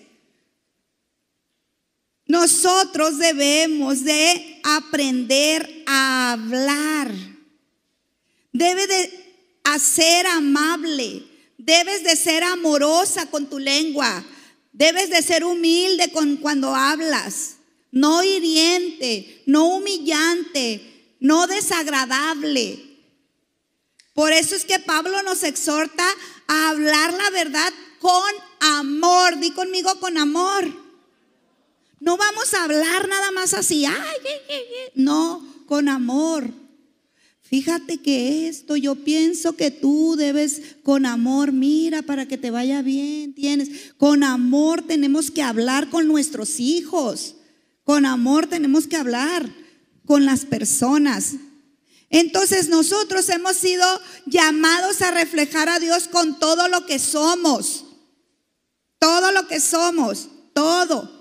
[2.25, 7.13] nosotros debemos de aprender a hablar.
[8.51, 9.09] Debe de
[9.79, 11.23] ser amable.
[11.57, 14.25] Debes de ser amorosa con tu lengua.
[14.73, 17.55] Debes de ser humilde con cuando hablas.
[17.91, 22.84] No hiriente, no humillante, no desagradable.
[24.15, 26.07] Por eso es que Pablo nos exhorta
[26.47, 29.37] a hablar la verdad con amor.
[29.39, 30.73] Di conmigo con amor.
[31.99, 33.85] No vamos a hablar nada más así.
[34.95, 36.49] No, con amor.
[37.41, 42.81] Fíjate que esto, yo pienso que tú debes con amor, mira, para que te vaya
[42.81, 43.93] bien, tienes.
[43.97, 47.35] Con amor tenemos que hablar con nuestros hijos.
[47.83, 49.49] Con amor tenemos que hablar
[50.05, 51.35] con las personas.
[52.15, 53.85] Entonces nosotros hemos sido
[54.25, 57.83] llamados a reflejar a Dios con todo lo que somos.
[58.99, 61.11] Todo lo que somos, todo.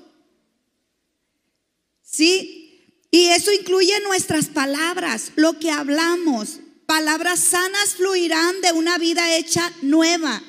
[2.00, 3.00] ¿Sí?
[3.10, 6.60] Y eso incluye nuestras palabras, lo que hablamos.
[6.86, 10.44] Palabras sanas fluirán de una vida hecha nueva.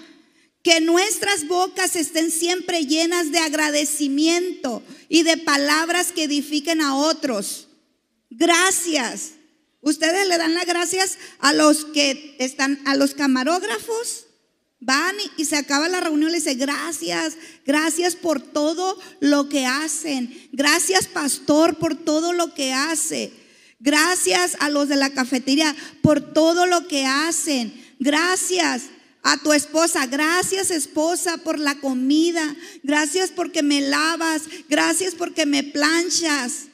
[0.61, 7.67] Que nuestras bocas estén siempre llenas de agradecimiento y de palabras que edifiquen a otros.
[8.29, 9.34] Gracias.
[9.85, 14.25] Ustedes le dan las gracias a los que están, a los camarógrafos.
[14.79, 20.49] Van y, se acaba la reunión le dice, gracias, gracias por todo lo que hacen.
[20.51, 23.31] Gracias, pastor, por todo lo que hace.
[23.79, 27.71] Gracias a los de la cafetería por todo lo que hacen.
[27.99, 28.85] Gracias
[29.21, 30.07] a tu esposa.
[30.07, 32.55] Gracias esposa por la comida.
[32.81, 34.41] Gracias porque me lavas.
[34.67, 36.69] Gracias porque me planchas.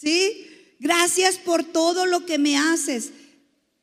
[0.00, 0.46] ¿Sí?
[0.82, 3.12] Gracias por todo lo que me haces.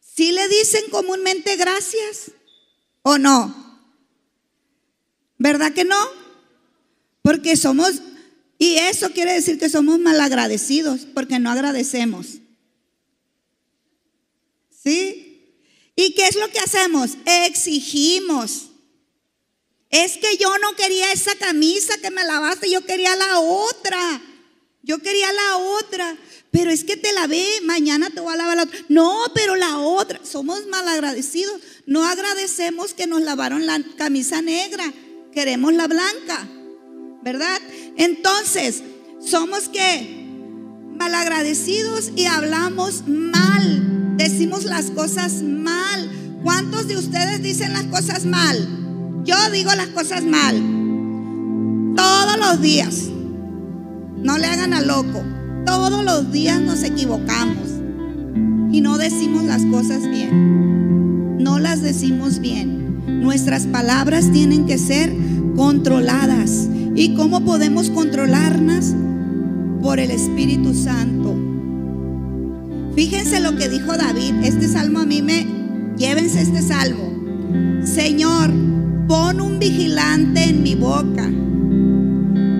[0.01, 2.31] ¿Sí le dicen comúnmente gracias
[3.03, 3.55] o no?
[5.37, 5.95] ¿Verdad que no?
[7.21, 8.01] Porque somos,
[8.57, 12.39] y eso quiere decir que somos malagradecidos, porque no agradecemos.
[14.83, 15.55] ¿Sí?
[15.95, 17.11] ¿Y qué es lo que hacemos?
[17.45, 18.71] Exigimos.
[19.89, 24.21] Es que yo no quería esa camisa que me lavaste, yo quería la otra.
[24.81, 26.17] Yo quería la otra.
[26.51, 28.79] Pero es que te la ve, mañana te voy a lavar la otra.
[28.89, 30.19] No, pero la otra.
[30.23, 31.61] Somos malagradecidos.
[31.85, 34.83] No agradecemos que nos lavaron la camisa negra.
[35.31, 36.47] Queremos la blanca.
[37.21, 37.59] ¿Verdad?
[37.97, 38.81] Entonces,
[39.19, 40.25] somos que
[40.97, 44.17] malagradecidos y hablamos mal.
[44.17, 46.09] Decimos las cosas mal.
[46.43, 49.23] ¿Cuántos de ustedes dicen las cosas mal?
[49.23, 50.55] Yo digo las cosas mal.
[51.95, 53.03] Todos los días.
[54.17, 55.23] No le hagan a loco.
[55.65, 57.69] Todos los días nos equivocamos
[58.71, 61.37] y no decimos las cosas bien.
[61.37, 63.21] No las decimos bien.
[63.21, 65.13] Nuestras palabras tienen que ser
[65.55, 68.93] controladas ¿Y cómo podemos controlarnos?
[69.81, 71.33] Por el Espíritu Santo.
[72.93, 74.33] Fíjense lo que dijo David.
[74.43, 75.47] Este salmo a mí me...
[75.95, 77.85] Llévense este salmo.
[77.85, 78.51] Señor,
[79.07, 81.31] pon un vigilante en mi boca.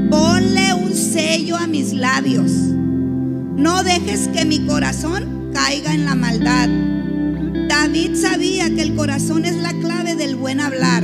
[0.09, 2.51] Ponle un sello a mis labios.
[3.59, 6.69] No dejes que mi corazón caiga en la maldad.
[7.67, 11.03] David sabía que el corazón es la clave del buen hablar.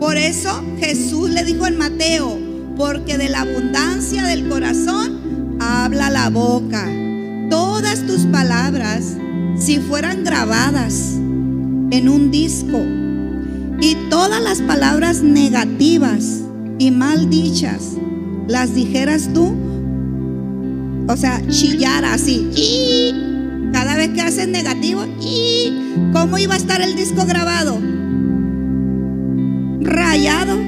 [0.00, 2.38] Por eso Jesús le dijo en Mateo,
[2.74, 6.88] porque de la abundancia del corazón habla la boca.
[7.50, 9.18] Todas tus palabras,
[9.58, 11.16] si fueran grabadas
[11.90, 12.82] en un disco,
[13.78, 16.40] y todas las palabras negativas
[16.78, 17.92] y mal dichas,
[18.46, 19.67] las dijeras tú,
[21.08, 23.12] o sea, chillar así,
[23.72, 25.04] cada vez que haces negativo,
[26.12, 27.80] ¿cómo iba a estar el disco grabado?
[29.80, 30.58] rayado.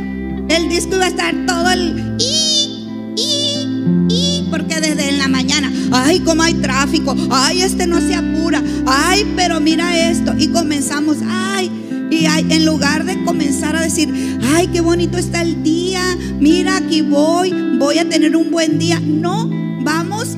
[0.49, 2.86] El disco iba a estar todo el y,
[3.16, 8.14] y, y, porque desde en la mañana, ay, cómo hay tráfico, ay, este no se
[8.14, 10.34] apura, ay, pero mira esto.
[10.36, 11.70] Y comenzamos, ay,
[12.11, 16.03] y en lugar de comenzar a decir, ay, qué bonito está el día,
[16.41, 18.99] mira, aquí voy, voy a tener un buen día.
[19.01, 19.49] No,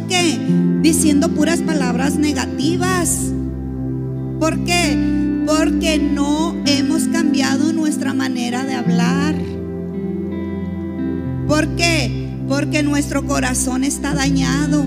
[0.09, 0.39] que
[0.83, 3.33] diciendo puras palabras negativas.
[4.41, 5.43] ¿Por qué?
[5.47, 9.35] Porque no hemos cambiado nuestra manera de hablar.
[11.47, 12.31] ¿Por qué?
[12.49, 14.87] Porque nuestro corazón está dañado.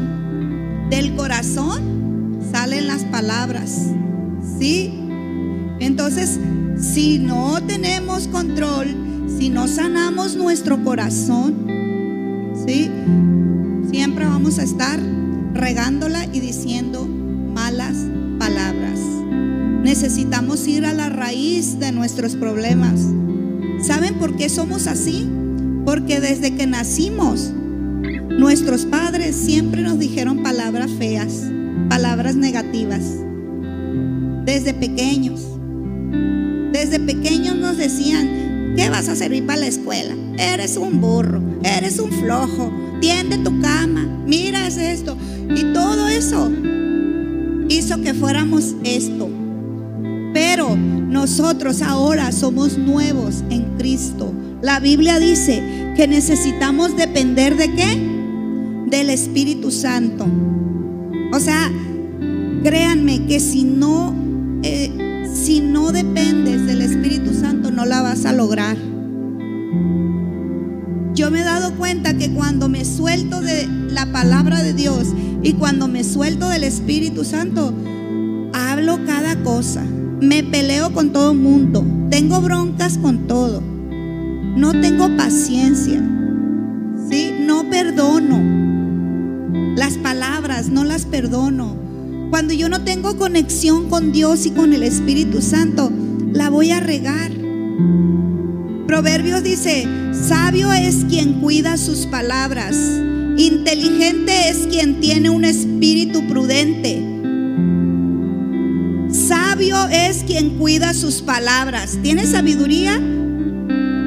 [0.89, 3.91] Del corazón salen las palabras.
[4.59, 4.93] ¿Sí?
[5.79, 6.39] Entonces,
[6.79, 8.87] si no tenemos control,
[9.37, 11.67] si no sanamos nuestro corazón,
[12.65, 12.89] ¿sí?
[14.23, 14.99] Vamos a estar
[15.53, 17.95] regándola y diciendo malas
[18.37, 18.99] palabras.
[19.83, 23.01] Necesitamos ir a la raíz de nuestros problemas.
[23.81, 25.27] ¿Saben por qué somos así?
[25.85, 27.51] Porque desde que nacimos,
[28.29, 31.43] nuestros padres siempre nos dijeron palabras feas,
[31.89, 33.01] palabras negativas.
[34.45, 35.41] Desde pequeños.
[36.71, 40.13] Desde pequeños nos decían, ¿qué vas a servir para la escuela?
[40.37, 45.15] Eres un burro, eres un flojo, tiende tu cama, mira esto.
[45.55, 46.51] Y todo eso
[47.69, 49.29] hizo que fuéramos esto.
[50.33, 54.33] Pero nosotros ahora somos nuevos en Cristo.
[54.61, 58.87] La Biblia dice que necesitamos depender de qué?
[58.89, 60.25] Del Espíritu Santo.
[61.31, 61.71] O sea,
[62.63, 64.13] créanme que si no,
[64.63, 68.77] eh, si no dependes del Espíritu Santo, no la vas a lograr.
[71.15, 75.53] Yo me he dado cuenta que cuando me suelto de la palabra de Dios y
[75.53, 77.73] cuando me suelto del Espíritu Santo,
[78.53, 79.85] hablo cada cosa.
[80.19, 81.85] Me peleo con todo el mundo.
[82.09, 83.61] Tengo broncas con todo.
[83.61, 86.03] No tengo paciencia.
[87.09, 87.31] ¿Sí?
[87.39, 89.73] No perdono.
[89.77, 91.77] Las palabras no las perdono.
[92.29, 95.89] Cuando yo no tengo conexión con Dios y con el Espíritu Santo,
[96.33, 97.31] la voy a regar.
[98.87, 102.75] Proverbios dice, sabio es quien cuida sus palabras,
[103.37, 107.01] inteligente es quien tiene un espíritu prudente.
[109.09, 111.97] Sabio es quien cuida sus palabras.
[112.03, 113.01] ¿Tienes sabiduría?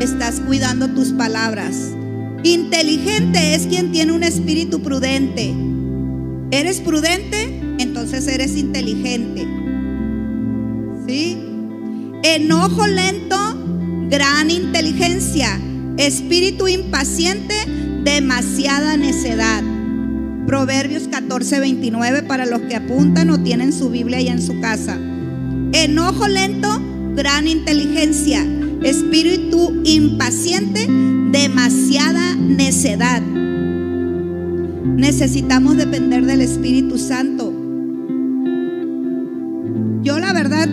[0.00, 1.74] Estás cuidando tus palabras.
[2.44, 5.54] Inteligente es quien tiene un espíritu prudente.
[6.50, 7.60] ¿Eres prudente?
[7.78, 9.46] Entonces eres inteligente.
[11.06, 11.36] ¿Sí?
[12.22, 13.47] Enojo lento,
[14.10, 15.60] gran inteligencia.
[15.96, 17.54] Espíritu impaciente,
[18.04, 19.62] demasiada necedad.
[20.46, 24.98] Proverbios 14, 29 para los que apuntan o tienen su Biblia ya en su casa.
[25.72, 26.80] Enojo lento,
[27.14, 28.46] gran inteligencia.
[28.82, 30.86] Espíritu impaciente,
[31.30, 33.20] demasiada necedad.
[34.96, 37.52] Necesitamos depender del Espíritu Santo.
[40.02, 40.68] Yo la verdad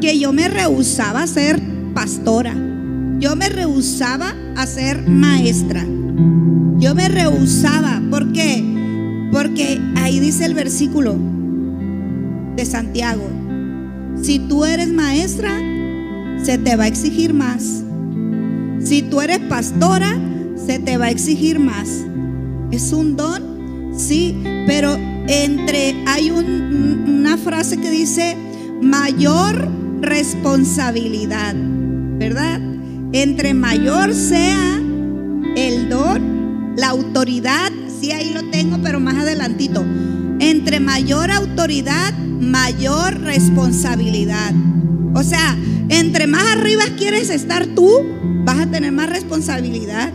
[0.00, 1.69] que yo me rehusaba a ser
[2.00, 2.54] pastora.
[3.18, 5.84] Yo me rehusaba a ser maestra.
[6.78, 8.00] Yo me rehusaba.
[8.08, 8.64] ¿Por qué?
[9.30, 11.18] Porque ahí dice el versículo
[12.56, 13.28] de Santiago.
[14.22, 15.50] Si tú eres maestra,
[16.42, 17.82] se te va a exigir más.
[18.82, 20.18] Si tú eres pastora,
[20.56, 21.86] se te va a exigir más.
[22.70, 23.92] ¿Es un don?
[23.94, 24.96] Sí, pero
[25.28, 28.38] entre hay una frase que dice
[28.80, 29.68] mayor
[30.00, 31.54] responsabilidad,
[32.20, 32.60] ¿verdad?
[33.12, 34.78] Entre mayor sea
[35.56, 39.82] el don la autoridad, sí ahí lo tengo, pero más adelantito.
[40.38, 44.52] Entre mayor autoridad, mayor responsabilidad.
[45.14, 45.56] O sea,
[45.88, 47.90] entre más arriba quieres estar tú,
[48.44, 50.12] vas a tener más responsabilidad.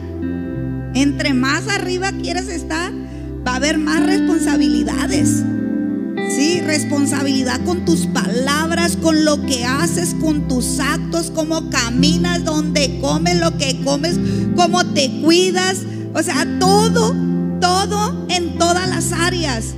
[0.93, 2.93] Entre más arriba quieres estar,
[3.45, 5.43] va a haber más responsabilidades.
[6.65, 13.39] Responsabilidad con tus palabras, con lo que haces, con tus actos, cómo caminas, dónde comes,
[13.39, 14.17] lo que comes,
[14.55, 15.77] cómo te cuidas.
[16.15, 17.15] O sea, todo,
[17.61, 19.75] todo en todas las áreas.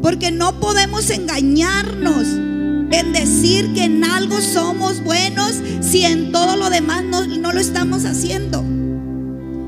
[0.00, 6.70] Porque no podemos engañarnos en decir que en algo somos buenos si en todo lo
[6.70, 8.64] demás no, no lo estamos haciendo.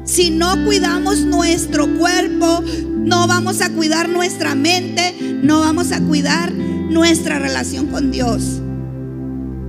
[0.06, 6.61] Si no cuidamos nuestro cuerpo, no vamos a cuidar nuestra mente, no vamos a cuidar
[6.92, 8.60] nuestra relación con Dios.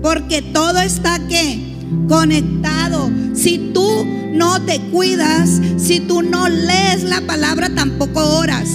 [0.01, 1.75] Porque todo está que
[2.07, 3.09] conectado.
[3.33, 8.69] Si tú no te cuidas, si tú no lees la palabra, tampoco oras.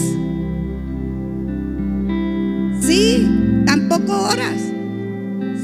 [2.80, 3.28] Sí,
[3.66, 4.60] tampoco oras.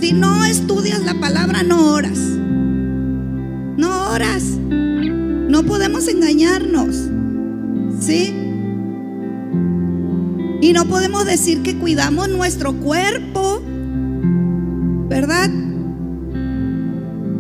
[0.01, 2.19] Si no estudias la palabra, no oras.
[3.79, 4.43] No oras.
[4.45, 7.09] No podemos engañarnos.
[8.01, 8.44] ¿Sí?
[10.65, 13.61] Y no podemos decir que cuidamos nuestro cuerpo,
[15.11, 15.51] ¿verdad?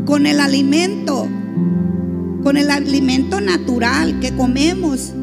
[0.05, 1.27] Con el alimento,
[2.43, 5.15] con el alimento natural que comemos.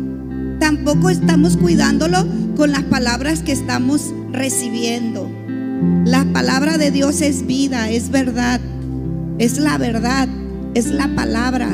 [0.59, 2.25] Tampoco estamos cuidándolo
[2.57, 5.29] con las palabras que estamos recibiendo.
[6.03, 8.59] La palabra de Dios es vida, es verdad,
[9.37, 10.27] es la verdad,
[10.73, 11.69] es la palabra.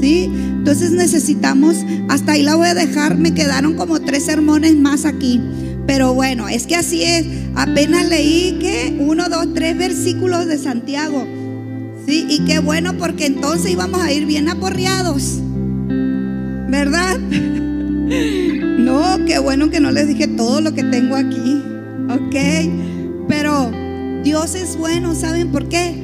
[0.00, 0.30] ¿Sí?
[0.58, 1.76] Entonces necesitamos,
[2.08, 5.40] hasta ahí la voy a dejar, me quedaron como tres sermones más aquí.
[5.86, 7.26] Pero bueno, es que así es.
[7.54, 11.26] Apenas leí que uno, dos, tres versículos de Santiago.
[12.06, 15.40] Sí, y qué bueno porque entonces íbamos a ir bien aporreados.
[16.68, 17.18] ¿Verdad?
[18.78, 21.62] No, qué bueno que no les dije todo lo que tengo aquí.
[22.08, 23.26] Ok.
[23.28, 23.70] Pero
[24.24, 25.94] Dios es bueno, ¿saben por qué?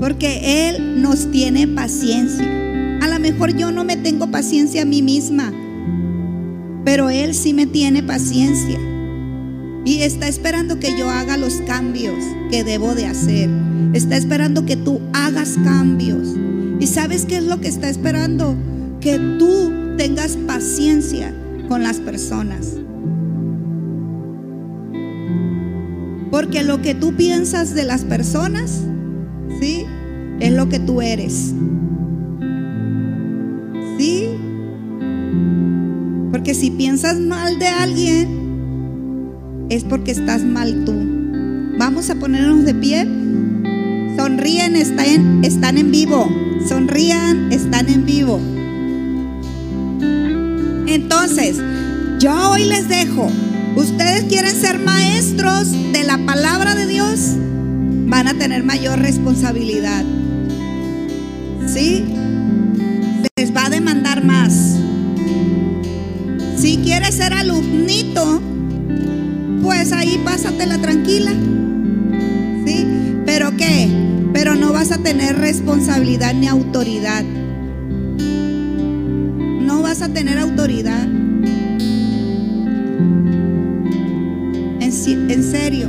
[0.00, 2.61] Porque Él nos tiene paciencia.
[3.22, 5.52] Mejor yo no me tengo paciencia a mí misma,
[6.84, 8.80] pero Él sí me tiene paciencia.
[9.84, 12.16] Y está esperando que yo haga los cambios
[12.50, 13.48] que debo de hacer.
[13.92, 16.34] Está esperando que tú hagas cambios.
[16.80, 18.56] ¿Y sabes qué es lo que está esperando?
[19.00, 21.32] Que tú tengas paciencia
[21.68, 22.74] con las personas.
[26.32, 28.80] Porque lo que tú piensas de las personas,
[29.60, 29.84] ¿sí?
[30.40, 31.54] Es lo que tú eres.
[36.54, 40.94] Si piensas mal de alguien, es porque estás mal tú.
[41.78, 43.04] Vamos a ponernos de pie.
[44.16, 46.28] Sonríen, están, están en vivo.
[46.68, 48.40] Sonrían, están en vivo.
[50.86, 51.56] Entonces,
[52.18, 53.28] yo hoy les dejo
[53.76, 57.36] Ustedes quieren ser maestros de la palabra de Dios,
[58.06, 60.04] van a tener mayor responsabilidad.
[61.66, 62.04] ¿Sí?
[67.30, 68.40] Alumnito,
[69.62, 71.32] pues ahí pásatela tranquila.
[72.66, 72.86] ¿Sí?
[73.26, 73.88] ¿Pero qué?
[74.32, 77.22] Pero no vas a tener responsabilidad ni autoridad.
[79.60, 81.06] No vas a tener autoridad.
[85.32, 85.88] en serio.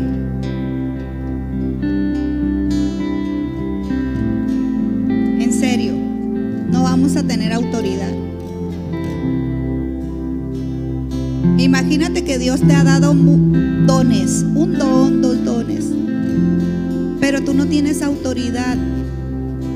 [5.40, 5.94] En serio,
[6.72, 8.23] no vamos a tener autoridad.
[12.38, 15.86] Dios te ha dado dones, un don, dos dones,
[17.20, 18.76] pero tú no tienes autoridad,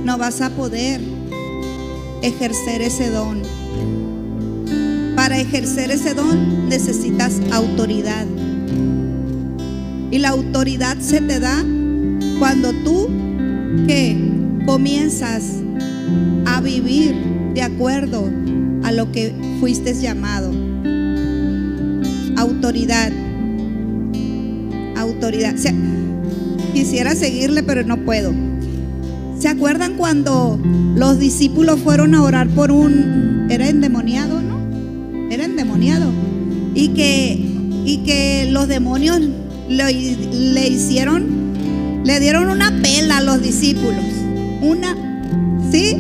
[0.04, 1.02] no vas a poder
[2.22, 3.42] ejercer ese don.
[5.16, 8.26] Para ejercer ese don necesitas autoridad.
[10.12, 11.64] Y la autoridad se te da
[12.40, 13.10] cuando tú
[13.88, 14.18] que
[14.66, 15.44] comienzas
[16.46, 17.16] a vivir
[17.54, 18.30] de acuerdo
[18.84, 20.67] a lo que fuiste llamado.
[22.68, 23.14] Autoridad.
[24.98, 25.56] Autoridad.
[26.74, 28.34] quisiera seguirle, pero no puedo.
[29.40, 30.60] ¿Se acuerdan cuando
[30.98, 33.48] los discípulos fueron a orar por un...
[33.50, 35.32] Era endemoniado, ¿no?
[35.32, 36.12] Era endemoniado.
[36.76, 37.40] Y que,
[37.86, 39.22] y que los demonios
[39.70, 44.04] le, hicieron, le dieron una pela a los discípulos.
[44.62, 44.94] Una,
[45.72, 45.96] ¿sí?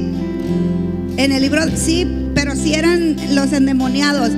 [1.15, 2.05] En el libro, sí,
[2.35, 4.31] pero sí eran los endemoniados.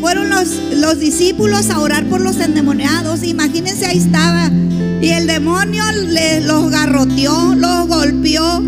[0.00, 3.22] Fueron los, los discípulos a orar por los endemoniados.
[3.22, 4.50] Imagínense, ahí estaba.
[5.02, 5.84] Y el demonio
[6.42, 8.62] los garroteó, los golpeó.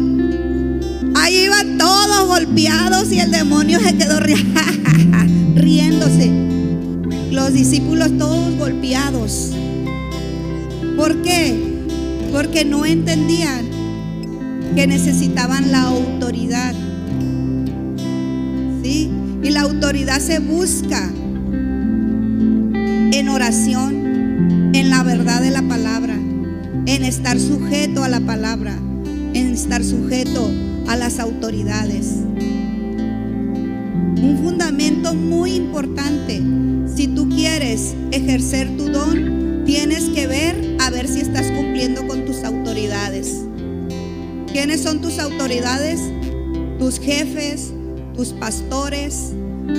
[1.14, 4.20] Ahí iban todos golpeados y el demonio se quedó
[5.54, 6.30] riéndose.
[7.30, 9.52] Los discípulos todos golpeados.
[10.96, 11.86] ¿Por qué?
[12.30, 13.66] Porque no entendían
[14.74, 16.74] que necesitaban la autoridad.
[18.82, 19.10] ¿Sí?
[19.42, 21.10] Y la autoridad se busca
[23.22, 28.76] en oración, en la verdad de la palabra, en estar sujeto a la palabra,
[29.32, 30.50] en estar sujeto
[30.88, 32.16] a las autoridades.
[34.16, 36.42] Un fundamento muy importante.
[36.92, 42.24] Si tú quieres ejercer tu don, tienes que ver a ver si estás cumpliendo con
[42.24, 43.44] tus autoridades.
[44.52, 46.00] ¿Quiénes son tus autoridades?
[46.80, 47.72] Tus jefes,
[48.16, 49.32] tus pastores,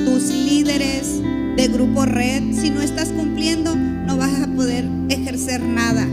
[0.05, 1.21] tus líderes
[1.55, 2.43] de grupo red.
[2.53, 6.07] Si no estás cumpliendo, no vas a poder ejercer nada.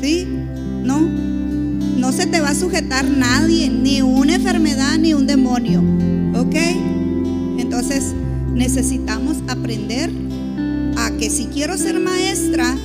[0.00, 0.26] ¿Sí?
[0.82, 1.00] No.
[1.00, 5.80] No se te va a sujetar nadie, ni una enfermedad, ni un demonio.
[6.34, 6.56] ¿Ok?
[7.58, 8.14] Entonces
[8.54, 10.10] necesitamos aprender
[10.96, 12.76] a que si quiero ser maestra,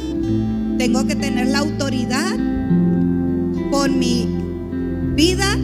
[0.77, 2.35] tengo que tener la autoridad
[3.71, 4.27] con mi
[5.15, 5.57] vida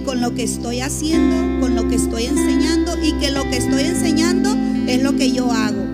[0.00, 3.82] con lo que estoy haciendo, con lo que estoy enseñando y que lo que estoy
[3.82, 5.84] enseñando es lo que yo hago.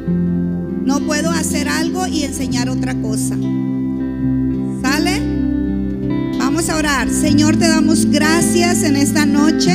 [0.85, 3.37] No puedo hacer algo y enseñar otra cosa.
[4.83, 5.21] ¿Sale?
[6.39, 7.09] Vamos a orar.
[7.09, 9.75] Señor, te damos gracias en esta noche.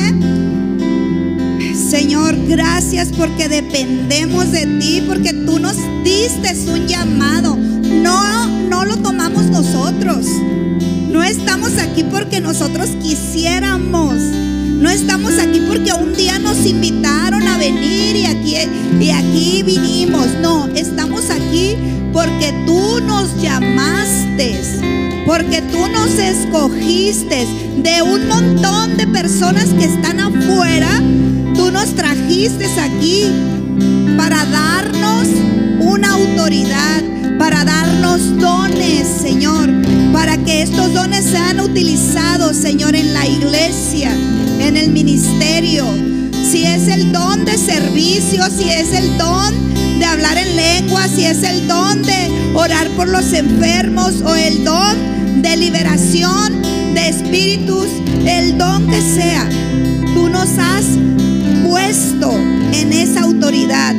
[1.90, 6.38] Señor, gracias porque dependemos de ti, porque tú nos diste
[6.70, 7.56] un llamado.
[7.56, 10.26] No, no lo tomamos nosotros.
[11.18, 14.14] No estamos aquí porque nosotros quisiéramos.
[14.14, 18.54] No estamos aquí porque un día nos invitaron a venir y aquí,
[19.00, 20.28] y aquí vinimos.
[20.40, 21.74] No, estamos aquí
[22.12, 24.60] porque tú nos llamaste.
[25.26, 27.48] Porque tú nos escogiste
[27.78, 31.02] de un montón de personas que están afuera.
[31.56, 33.24] Tú nos trajiste aquí
[34.16, 35.26] para darnos
[35.80, 37.02] una autoridad,
[37.40, 39.68] para darnos dones, Señor,
[40.18, 44.10] para que estos dones sean utilizados, Señor, en la iglesia,
[44.58, 45.86] en el ministerio.
[46.50, 49.54] Si es el don de servicio, si es el don
[50.00, 54.64] de hablar en lengua, si es el don de orar por los enfermos o el
[54.64, 56.62] don de liberación
[56.94, 57.86] de espíritus,
[58.26, 59.48] el don que sea,
[60.14, 60.84] tú nos has
[61.64, 62.32] puesto
[62.72, 63.94] en esa autoridad.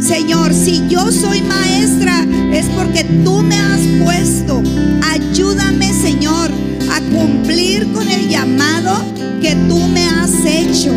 [0.00, 4.62] Señor, si yo soy maestra es porque tú me has puesto.
[5.12, 6.50] Ayúdame, Señor,
[6.90, 9.04] a cumplir con el llamado
[9.42, 10.92] que tú me has hecho.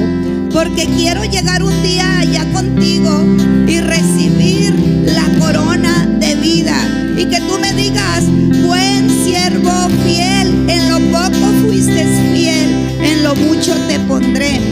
[0.52, 3.26] Porque quiero llegar un día allá contigo
[3.68, 4.74] y recibir
[5.06, 6.78] la corona de vida.
[7.18, 8.24] Y que tú me digas,
[8.66, 12.70] buen siervo fiel, en lo poco fuiste fiel,
[13.02, 14.63] en lo mucho te pondré.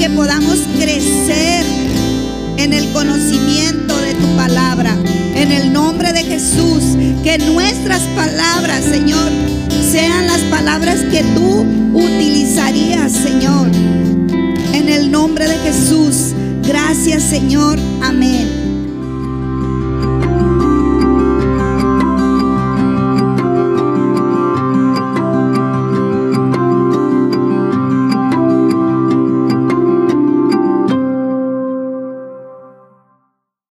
[0.00, 1.66] Que podamos crecer
[2.56, 4.96] en el conocimiento de tu palabra.
[5.34, 9.30] En el nombre de Jesús, que nuestras palabras, Señor,
[9.92, 13.68] sean las palabras que tú utilizarías, Señor.
[14.72, 16.32] En el nombre de Jesús.
[16.66, 17.78] Gracias, Señor.
[18.02, 18.59] Amén.